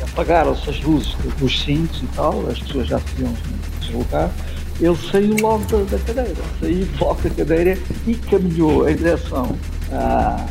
Apagaram-se 0.04 0.70
as 0.70 0.84
luzes 0.84 1.16
dos 1.40 1.64
cintos 1.64 2.04
e 2.04 2.08
tal, 2.16 2.48
as 2.48 2.60
pessoas 2.60 2.88
já 2.88 3.00
se 3.00 3.06
podiam 3.06 3.34
deslocar. 3.80 4.30
Ele 4.80 4.98
saiu 5.12 5.36
logo 5.42 5.64
da, 5.66 5.98
da 5.98 6.00
cadeira, 6.00 6.36
saiu 6.60 6.88
logo 7.00 7.22
da 7.22 7.30
cadeira 7.32 7.78
e 8.06 8.16
caminhou 8.16 8.88
em 8.88 8.96
direção 8.96 9.56
à, 9.92 10.46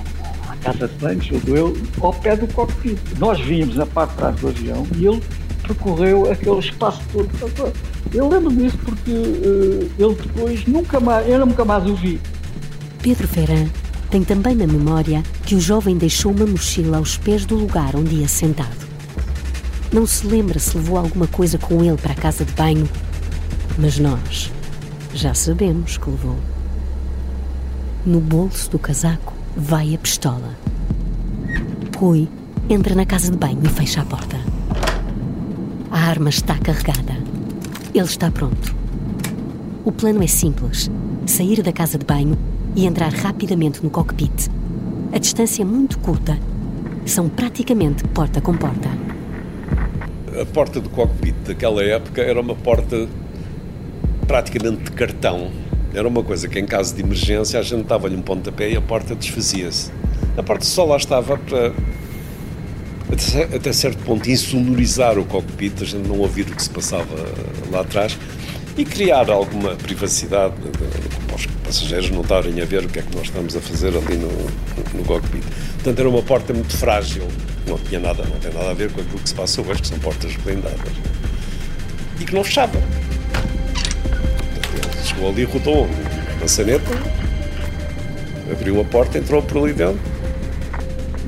à 0.49 0.57
casa 0.57 0.89
de 0.89 0.95
banho, 0.95 1.23
julgo 1.23 1.57
eu, 1.57 1.77
ao 2.01 2.13
pé 2.13 2.37
do 2.37 2.47
cockpit. 2.53 2.99
Nós 3.19 3.41
vínhamos 3.41 3.77
na 3.77 3.87
parte 3.87 4.11
de 4.11 4.17
trás 4.17 4.37
do 4.41 4.49
avião 4.49 4.87
e 4.97 5.07
ele 5.07 5.23
percorreu 5.63 6.31
aquele 6.31 6.59
espaço 6.59 7.01
todo. 7.13 7.73
Eu 8.13 8.29
lembro 8.29 8.53
disso 8.55 8.79
porque 8.85 9.11
uh, 9.11 9.91
ele 9.99 10.15
depois 10.15 10.67
nunca 10.67 10.99
mais, 11.01 11.29
eu 11.29 11.45
nunca 11.45 11.65
mais 11.65 11.85
o 11.87 11.95
vi. 11.95 12.21
Pedro 13.03 13.29
Ferran 13.29 13.67
tem 14.11 14.25
também 14.25 14.55
na 14.55 14.67
memória 14.67 15.23
que 15.45 15.55
o 15.55 15.61
jovem 15.61 15.97
deixou 15.97 16.33
uma 16.33 16.47
mochila 16.47 16.99
aos 16.99 17.17
pés 17.17 17.45
do 17.45 17.57
lugar 17.57 17.95
onde 17.95 18.17
ia 18.17 18.29
sentado. 18.29 18.87
Não 19.93 20.07
se 20.07 20.27
lembra 20.27 20.59
se 20.59 20.77
levou 20.77 20.99
alguma 20.99 21.27
coisa 21.27 21.59
com 21.59 21.85
ele 21.85 21.97
para 21.97 22.13
a 22.13 22.17
casa 22.17 22.45
de 22.45 22.53
banho, 22.53 22.89
mas 23.79 23.99
nós 23.99 24.51
já 25.15 25.35
sabemos 25.35 25.99
que 25.99 26.11
levou. 26.11 26.37
No 28.05 28.21
bolso 28.21 28.71
do 28.71 28.79
casaco 28.79 29.35
vai 29.57 29.95
a 29.95 29.99
pistola. 29.99 30.57
Rui 31.97 32.29
entra 32.69 32.95
na 32.95 33.07
casa 33.07 33.31
de 33.31 33.37
banho 33.37 33.61
e 33.65 33.69
fecha 33.69 34.01
a 34.01 34.05
porta. 34.05 34.37
A 35.91 35.99
arma 35.99 36.31
está 36.31 36.59
carregada. 36.59 37.15
Ele 37.95 38.05
está 38.05 38.31
pronto. 38.31 38.75
O 39.85 39.93
plano 39.93 40.23
é 40.23 40.27
simples: 40.27 40.91
sair 41.27 41.63
da 41.63 41.73
casa 41.73 41.99
de 41.99 42.05
banho 42.05 42.37
e 42.75 42.87
entrar 42.87 43.13
rapidamente 43.13 43.83
no 43.83 43.91
cockpit. 43.91 44.51
A 45.13 45.19
distância 45.19 45.63
é 45.63 45.65
muito 45.65 45.99
curta. 45.99 46.39
São 47.05 47.29
praticamente 47.29 48.05
porta 48.09 48.41
com 48.41 48.55
porta. 48.57 48.89
A 50.41 50.45
porta 50.45 50.81
do 50.81 50.91
cockpit 50.91 51.35
daquela 51.47 51.83
época 51.83 52.21
era 52.21 52.41
uma 52.41 52.55
porta 52.55 53.09
praticamente 54.27 54.85
de 54.85 54.91
cartão. 54.93 55.51
Era 55.95 56.07
uma 56.07 56.23
coisa 56.23 56.49
que, 56.49 56.59
em 56.59 56.67
caso 56.67 56.95
de 56.95 57.03
emergência, 57.03 57.59
a 57.59 57.63
gente 57.63 57.85
dava-lhe 57.85 58.17
um 58.17 58.23
pontapé 58.23 58.71
e 58.71 58.77
a 58.77 58.81
porta 58.81 59.15
desfazia-se. 59.15 59.91
A 60.37 60.43
porta 60.43 60.65
só 60.65 60.85
lá 60.85 60.97
estava 60.97 61.39
para, 61.39 61.73
até, 63.55 63.73
certo 63.73 64.03
ponto, 64.05 64.29
insonorizar 64.29 65.19
o 65.19 65.25
cockpit, 65.25 65.81
a 65.81 65.85
gente 65.85 66.09
não 66.09 66.19
ouvir 66.19 66.43
o 66.43 66.55
que 66.55 66.63
se 66.63 66.71
passava 66.71 67.15
lá 67.71 67.81
atrás 67.81 68.19
e 68.77 68.85
criar 68.85 69.31
alguma 69.31 69.75
privacidade 69.77 70.55
para 71.27 71.37
os 71.37 71.47
passageiros 71.47 72.11
não 72.11 72.21
estarem 72.21 72.61
a 72.61 72.65
ver 72.65 72.85
o 72.85 72.89
que 72.89 72.99
é 72.99 73.03
que 73.03 73.17
nós 73.17 73.27
estamos 73.27 73.57
a 73.57 73.61
fazer 73.61 73.89
ali 73.89 74.17
no, 74.17 74.29
no 74.93 75.05
cockpit. 75.07 75.45
Portanto, 75.75 75.99
era 75.99 76.09
uma 76.09 76.23
porta 76.23 76.53
muito 76.53 76.77
frágil, 76.77 77.27
não 77.67 77.79
tinha 77.79 78.01
nada, 78.01 78.23
não 78.25 78.39
tem 78.39 78.53
nada 78.53 78.71
a 78.71 78.75
ver 78.75 78.93
com 78.93 79.01
aquilo 79.01 79.19
que 79.19 79.29
se 79.29 79.35
passa 79.35 79.63
hoje, 79.63 79.81
que 79.81 79.89
são 79.89 79.99
portas 80.01 80.35
blindadas. 80.37 80.93
E 82.21 82.25
que 82.25 82.35
não 82.35 82.45
fechava. 82.45 82.79
Chegou 85.07 85.29
ali, 85.29 85.45
rodou 85.45 85.87
uma 86.39 86.49
saneta, 86.49 86.91
abriu 88.51 88.81
a 88.81 88.85
porta, 88.85 89.19
entrou 89.19 89.41
por 89.41 89.63
ali 89.63 89.73
dentro 89.73 90.01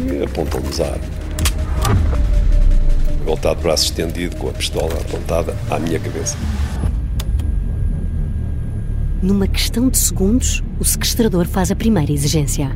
e 0.00 0.20
apontou-nos 0.20 0.80
a 0.80 0.86
arma. 0.86 1.04
Voltado 3.24 3.56
de 3.56 3.62
braço 3.62 3.84
estendido, 3.84 4.34
com 4.34 4.48
a 4.48 4.52
pistola 4.52 4.92
apontada 4.94 5.56
à 5.70 5.78
minha 5.78 6.00
cabeça. 6.00 6.36
Numa 9.22 9.46
questão 9.46 9.88
de 9.88 9.98
segundos, 9.98 10.60
o 10.80 10.84
sequestrador 10.84 11.46
faz 11.46 11.70
a 11.70 11.76
primeira 11.76 12.10
exigência. 12.10 12.74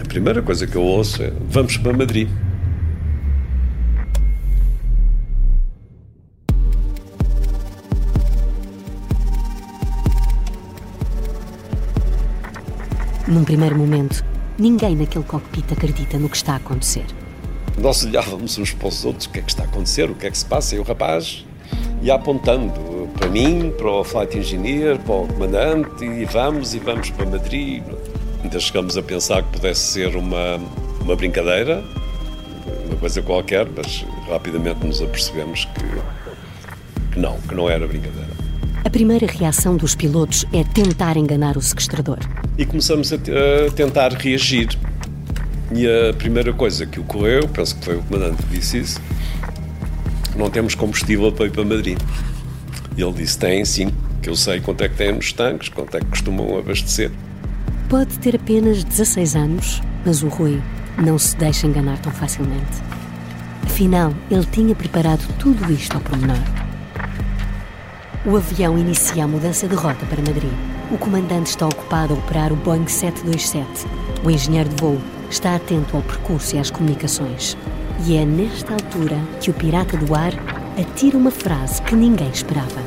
A 0.00 0.04
primeira 0.06 0.40
coisa 0.42 0.64
que 0.64 0.76
eu 0.76 0.82
ouço 0.82 1.24
é: 1.24 1.32
vamos 1.48 1.76
para 1.76 1.92
Madrid. 1.92 2.28
Num 13.30 13.44
primeiro 13.44 13.78
momento, 13.78 14.24
ninguém 14.58 14.96
naquele 14.96 15.22
cockpit 15.22 15.72
acredita 15.72 16.18
no 16.18 16.28
que 16.28 16.34
está 16.34 16.54
a 16.54 16.56
acontecer. 16.56 17.04
Nós 17.78 18.04
olhávamos 18.04 18.58
uns 18.58 18.72
para 18.72 18.88
os 18.88 19.04
outros: 19.04 19.26
o 19.26 19.30
que 19.30 19.38
é 19.38 19.42
que 19.42 19.50
está 19.50 19.62
a 19.62 19.66
acontecer? 19.66 20.10
O 20.10 20.16
que 20.16 20.26
é 20.26 20.30
que 20.32 20.36
se 20.36 20.44
passa? 20.44 20.74
E 20.74 20.80
o 20.80 20.82
rapaz 20.82 21.46
ia 22.02 22.14
apontando 22.16 23.08
para 23.16 23.28
mim, 23.28 23.72
para 23.78 23.88
o 23.88 24.02
flight 24.02 24.36
engineer, 24.36 24.98
para 24.98 25.14
o 25.14 25.28
comandante, 25.28 26.04
e 26.04 26.24
vamos, 26.24 26.74
e 26.74 26.80
vamos 26.80 27.10
para 27.10 27.24
Madrid. 27.24 27.84
Ainda 28.42 28.58
chegamos 28.58 28.96
a 28.96 29.02
pensar 29.02 29.44
que 29.44 29.50
pudesse 29.50 29.92
ser 29.92 30.16
uma, 30.16 30.58
uma 31.00 31.14
brincadeira, 31.14 31.84
uma 32.86 32.96
coisa 32.96 33.22
qualquer, 33.22 33.68
mas 33.76 34.04
rapidamente 34.28 34.84
nos 34.84 35.00
apercebemos 35.00 35.66
que, 35.66 37.12
que 37.12 37.20
não, 37.20 37.40
que 37.42 37.54
não 37.54 37.70
era 37.70 37.86
brincadeira. 37.86 38.30
A 38.84 38.90
primeira 38.90 39.26
reação 39.26 39.76
dos 39.76 39.94
pilotos 39.94 40.44
é 40.52 40.64
tentar 40.64 41.16
enganar 41.16 41.56
o 41.56 41.62
sequestrador. 41.62 42.18
E 42.60 42.66
começamos 42.66 43.10
a, 43.10 43.16
a 43.16 43.70
tentar 43.70 44.12
reagir. 44.12 44.68
E 45.72 45.86
a 45.86 46.12
primeira 46.12 46.52
coisa 46.52 46.84
que 46.84 47.00
ocorreu, 47.00 47.48
penso 47.48 47.74
que 47.76 47.86
foi 47.86 47.96
o 47.96 48.02
comandante 48.02 48.42
que 48.42 48.58
disse 48.58 48.80
isso, 48.80 49.00
não 50.36 50.50
temos 50.50 50.74
combustível 50.74 51.32
para 51.32 51.46
ir 51.46 51.52
para 51.52 51.64
Madrid. 51.64 51.98
E 52.98 53.02
ele 53.02 53.12
disse: 53.12 53.38
tem 53.38 53.64
sim, 53.64 53.90
que 54.20 54.28
eu 54.28 54.36
sei 54.36 54.60
quanto 54.60 54.84
é 54.84 54.90
que 54.90 54.94
tem 54.94 55.10
nos 55.10 55.32
tanques, 55.32 55.70
quanto 55.70 55.96
é 55.96 56.00
que 56.00 56.06
costumam 56.08 56.58
abastecer. 56.58 57.10
Pode 57.88 58.18
ter 58.18 58.36
apenas 58.36 58.84
16 58.84 59.36
anos, 59.36 59.80
mas 60.04 60.22
o 60.22 60.28
Rui 60.28 60.60
não 61.02 61.18
se 61.18 61.34
deixa 61.38 61.66
enganar 61.66 61.98
tão 62.00 62.12
facilmente. 62.12 62.82
Afinal, 63.64 64.12
ele 64.30 64.44
tinha 64.44 64.74
preparado 64.74 65.26
tudo 65.38 65.72
isto 65.72 65.94
ao 65.94 66.02
pormenor. 66.02 66.36
O 68.26 68.36
avião 68.36 68.78
inicia 68.78 69.24
a 69.24 69.26
mudança 69.26 69.66
de 69.66 69.74
rota 69.74 70.04
para 70.04 70.18
Madrid. 70.18 70.69
O 70.90 70.98
comandante 70.98 71.46
está 71.46 71.66
ocupado 71.66 72.14
a 72.14 72.16
operar 72.16 72.52
o 72.52 72.56
Boeing 72.56 72.88
727. 72.88 73.86
O 74.24 74.30
engenheiro 74.30 74.68
de 74.68 74.74
voo 74.74 74.98
está 75.30 75.54
atento 75.54 75.96
ao 75.96 76.02
percurso 76.02 76.56
e 76.56 76.58
às 76.58 76.68
comunicações. 76.68 77.56
E 78.04 78.16
é 78.16 78.24
nesta 78.24 78.72
altura 78.72 79.16
que 79.40 79.50
o 79.50 79.54
pirata 79.54 79.96
do 79.96 80.12
ar 80.16 80.32
atira 80.76 81.16
uma 81.16 81.30
frase 81.30 81.80
que 81.82 81.94
ninguém 81.94 82.28
esperava. 82.30 82.82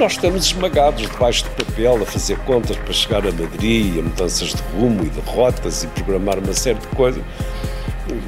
Nós 0.00 0.12
estamos 0.12 0.46
esmagados 0.46 1.02
debaixo 1.02 1.44
de 1.44 1.64
papel 1.64 2.02
a 2.02 2.06
fazer 2.06 2.36
contas 2.40 2.76
para 2.76 2.92
chegar 2.92 3.24
a 3.24 3.30
Madrid, 3.30 4.00
a 4.00 4.02
mudanças 4.02 4.48
de 4.48 4.62
rumo 4.76 5.04
e 5.04 5.10
de 5.10 5.20
rotas 5.20 5.84
e 5.84 5.86
programar 5.86 6.40
uma 6.40 6.54
série 6.54 6.80
de 6.80 6.88
coisas. 6.88 7.22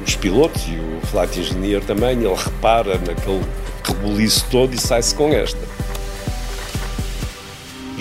Os 0.05 0.15
pilotos 0.15 0.65
e 0.69 0.79
o 0.79 1.05
flight 1.07 1.37
engineer 1.37 1.83
também, 1.83 2.17
ele 2.17 2.33
repara 2.33 2.97
naquele 2.99 3.43
rebuliço 3.83 4.45
todo 4.49 4.73
e 4.73 4.79
sai-se 4.79 5.13
com 5.13 5.33
esta. 5.33 5.59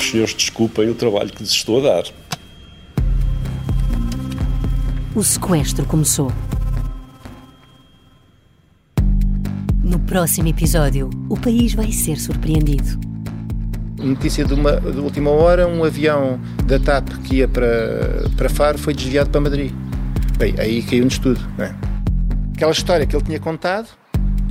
Os 0.07 0.13
senhores 0.13 0.35
desculpem 0.35 0.89
o 0.89 0.95
trabalho 0.95 1.31
que 1.31 1.43
lhes 1.43 1.51
estou 1.51 1.81
a 1.81 1.95
dar. 1.95 2.05
O 5.17 5.23
sequestro 5.25 5.85
começou. 5.85 6.31
No 9.83 9.99
próximo 9.99 10.47
episódio, 10.47 11.11
o 11.29 11.37
país 11.37 11.75
vai 11.75 11.91
ser 11.91 12.21
surpreendido. 12.21 13.01
Notícia 13.99 14.45
de, 14.45 14.55
uma, 14.55 14.81
de 14.81 15.01
última 15.01 15.31
hora: 15.31 15.67
um 15.67 15.83
avião 15.83 16.39
da 16.65 16.79
TAP 16.79 17.09
que 17.25 17.39
ia 17.39 17.49
para, 17.49 18.31
para 18.37 18.49
Faro 18.49 18.79
foi 18.79 18.95
desviado 18.95 19.31
para 19.31 19.41
Madrid. 19.41 19.73
Bem, 20.39 20.55
aí 20.57 20.85
caiu-nos 20.85 21.19
tudo. 21.19 21.41
Não 21.59 21.65
é? 21.65 21.75
Aquela 22.55 22.71
história 22.71 23.07
que 23.07 23.17
ele 23.17 23.25
tinha 23.25 23.41
contado, 23.41 23.89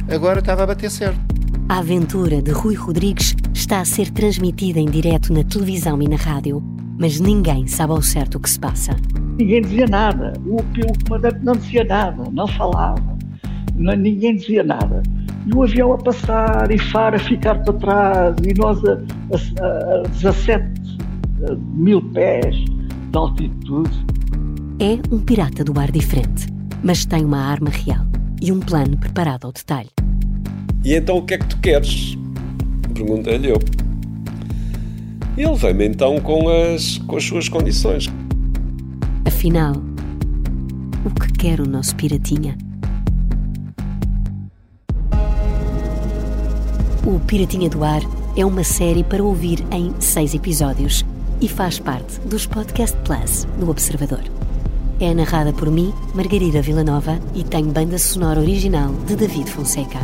agora 0.09 0.39
estava 0.39 0.63
a 0.63 0.67
bater 0.67 0.91
certo. 0.91 1.24
A 1.67 1.79
aventura 1.79 2.41
de 2.41 2.51
Rui 2.51 2.75
Rodrigues 2.75 3.35
está 3.53 3.81
a 3.81 3.85
ser 3.85 4.11
transmitida 4.11 4.79
em 4.79 4.85
direto 4.85 5.33
na 5.33 5.43
televisão 5.43 6.01
e 6.01 6.07
na 6.07 6.15
rádio, 6.15 6.63
mas 6.99 7.19
ninguém 7.19 7.65
sabe 7.65 7.93
ao 7.93 8.01
certo 8.01 8.35
o 8.35 8.39
que 8.39 8.49
se 8.49 8.59
passa. 8.59 8.95
Ninguém 9.37 9.61
dizia 9.61 9.87
nada. 9.87 10.33
O, 10.45 10.57
o 10.57 11.03
comandante 11.07 11.39
não 11.43 11.53
dizia 11.53 11.83
nada, 11.83 12.23
não 12.31 12.47
falava. 12.47 13.17
Não, 13.75 13.95
ninguém 13.95 14.35
dizia 14.35 14.63
nada 14.63 15.01
e 15.45 15.55
o 15.55 15.63
avião 15.63 15.93
a 15.93 15.97
passar 15.97 16.71
e 16.71 16.77
Faro 16.77 17.15
a 17.15 17.19
ficar 17.19 17.55
para 17.63 17.73
trás 17.73 18.35
e 18.43 18.53
nós 18.59 18.83
a, 18.85 18.93
a, 18.93 19.99
a 19.99 20.01
17 20.03 20.97
mil 21.73 22.01
pés 22.11 22.55
de 22.55 23.17
altitude. 23.17 24.05
É 24.79 24.99
um 25.13 25.19
pirata 25.19 25.63
do 25.63 25.79
ar 25.79 25.91
diferente, 25.91 26.47
mas 26.83 27.05
tem 27.05 27.23
uma 27.23 27.39
arma 27.39 27.69
real 27.69 28.05
e 28.41 28.51
um 28.51 28.59
plano 28.59 28.97
preparado 28.97 29.45
ao 29.45 29.51
detalhe. 29.51 29.89
E 30.85 30.93
então 30.93 31.17
o 31.17 31.23
que 31.23 31.33
é 31.33 31.37
que 31.39 31.47
tu 31.47 31.57
queres? 31.57 32.15
Perguntei-lhe 32.93 33.49
eu. 33.49 33.59
E 35.35 35.41
ele 35.41 35.55
veio-me 35.55 35.87
então 35.87 36.19
com 36.21 36.47
as, 36.47 36.99
com 36.99 37.17
as 37.17 37.23
suas 37.23 37.49
condições. 37.49 38.05
Afinal, 39.25 39.73
o 41.03 41.09
que 41.09 41.33
quer 41.33 41.59
o 41.59 41.67
nosso 41.67 41.95
piratinha? 41.95 42.55
O 47.03 47.19
Piratinha 47.19 47.69
do 47.69 47.83
Ar 47.83 48.01
é 48.37 48.45
uma 48.45 48.63
série 48.63 49.03
para 49.03 49.23
ouvir 49.23 49.63
em 49.71 49.93
seis 49.99 50.33
episódios 50.33 51.03
e 51.41 51.47
faz 51.47 51.79
parte 51.79 52.19
dos 52.21 52.45
Podcast 52.45 52.95
Plus 53.05 53.45
do 53.59 53.69
Observador. 53.69 54.23
É 54.99 55.13
narrada 55.13 55.51
por 55.51 55.69
mim, 55.69 55.91
Margarida 56.13 56.61
Villanova, 56.61 57.19
e 57.33 57.43
tem 57.43 57.65
banda 57.65 57.97
sonora 57.97 58.39
original 58.39 58.93
de 59.07 59.15
David 59.15 59.49
Fonseca. 59.49 59.99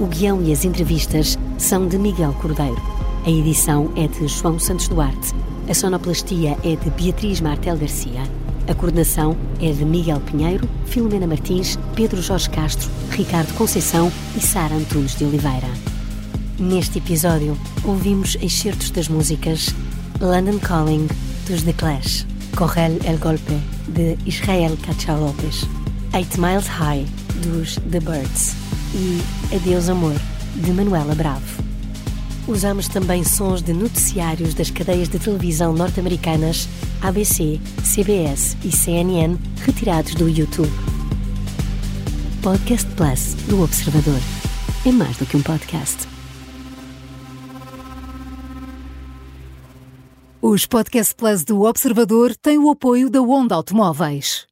O 0.00 0.06
guião 0.06 0.42
e 0.42 0.50
as 0.50 0.64
entrevistas 0.64 1.38
são 1.58 1.86
de 1.86 1.98
Miguel 1.98 2.32
Cordeiro. 2.40 2.80
A 3.26 3.28
edição 3.28 3.92
é 3.94 4.08
de 4.08 4.26
João 4.28 4.58
Santos 4.58 4.88
Duarte. 4.88 5.34
A 5.68 5.74
sonoplastia 5.74 6.56
é 6.64 6.74
de 6.74 6.88
Beatriz 6.92 7.42
Martel 7.42 7.76
Garcia. 7.76 8.22
A 8.66 8.74
coordenação 8.74 9.36
é 9.60 9.70
de 9.70 9.84
Miguel 9.84 10.18
Pinheiro, 10.20 10.66
Filomena 10.86 11.26
Martins, 11.26 11.78
Pedro 11.94 12.22
Jorge 12.22 12.48
Castro, 12.48 12.88
Ricardo 13.10 13.52
Conceição 13.58 14.10
e 14.34 14.40
Sara 14.40 14.74
Antunes 14.74 15.16
de 15.16 15.26
Oliveira. 15.26 15.68
Neste 16.58 16.96
episódio, 16.96 17.54
ouvimos 17.84 18.38
excertos 18.40 18.90
das 18.90 19.06
músicas 19.06 19.68
London 20.18 20.58
Calling, 20.60 21.08
dos 21.46 21.62
The 21.62 21.74
Clash, 21.74 22.26
Correl 22.56 22.98
El 23.04 23.18
Golpe, 23.18 23.60
de 23.88 24.16
Israel 24.24 24.78
Cachao 24.82 25.20
Lopes, 25.20 25.68
Eight 26.14 26.40
Miles 26.40 26.68
High, 26.68 27.04
dos 27.44 27.74
The 27.90 28.00
Birds 28.00 28.69
e 28.94 29.54
Adeus 29.54 29.88
Amor, 29.88 30.16
de 30.56 30.72
Manuela 30.72 31.14
Bravo. 31.14 31.62
Usamos 32.48 32.88
também 32.88 33.22
sons 33.22 33.62
de 33.62 33.72
noticiários 33.72 34.54
das 34.54 34.70
cadeias 34.70 35.08
de 35.08 35.18
televisão 35.18 35.72
norte-americanas 35.72 36.68
ABC, 37.00 37.60
CBS 37.84 38.56
e 38.64 38.72
CNN 38.72 39.36
retirados 39.64 40.14
do 40.14 40.28
YouTube. 40.28 40.72
Podcast 42.42 42.88
Plus 42.96 43.34
do 43.48 43.62
Observador. 43.62 44.20
É 44.84 44.90
mais 44.90 45.16
do 45.16 45.26
que 45.26 45.36
um 45.36 45.42
podcast. 45.42 46.08
Os 50.42 50.64
Podcast 50.64 51.14
Plus 51.14 51.44
do 51.44 51.62
Observador 51.62 52.34
têm 52.34 52.58
o 52.58 52.70
apoio 52.70 53.10
da 53.10 53.20
Onda 53.20 53.54
Automóveis. 53.54 54.48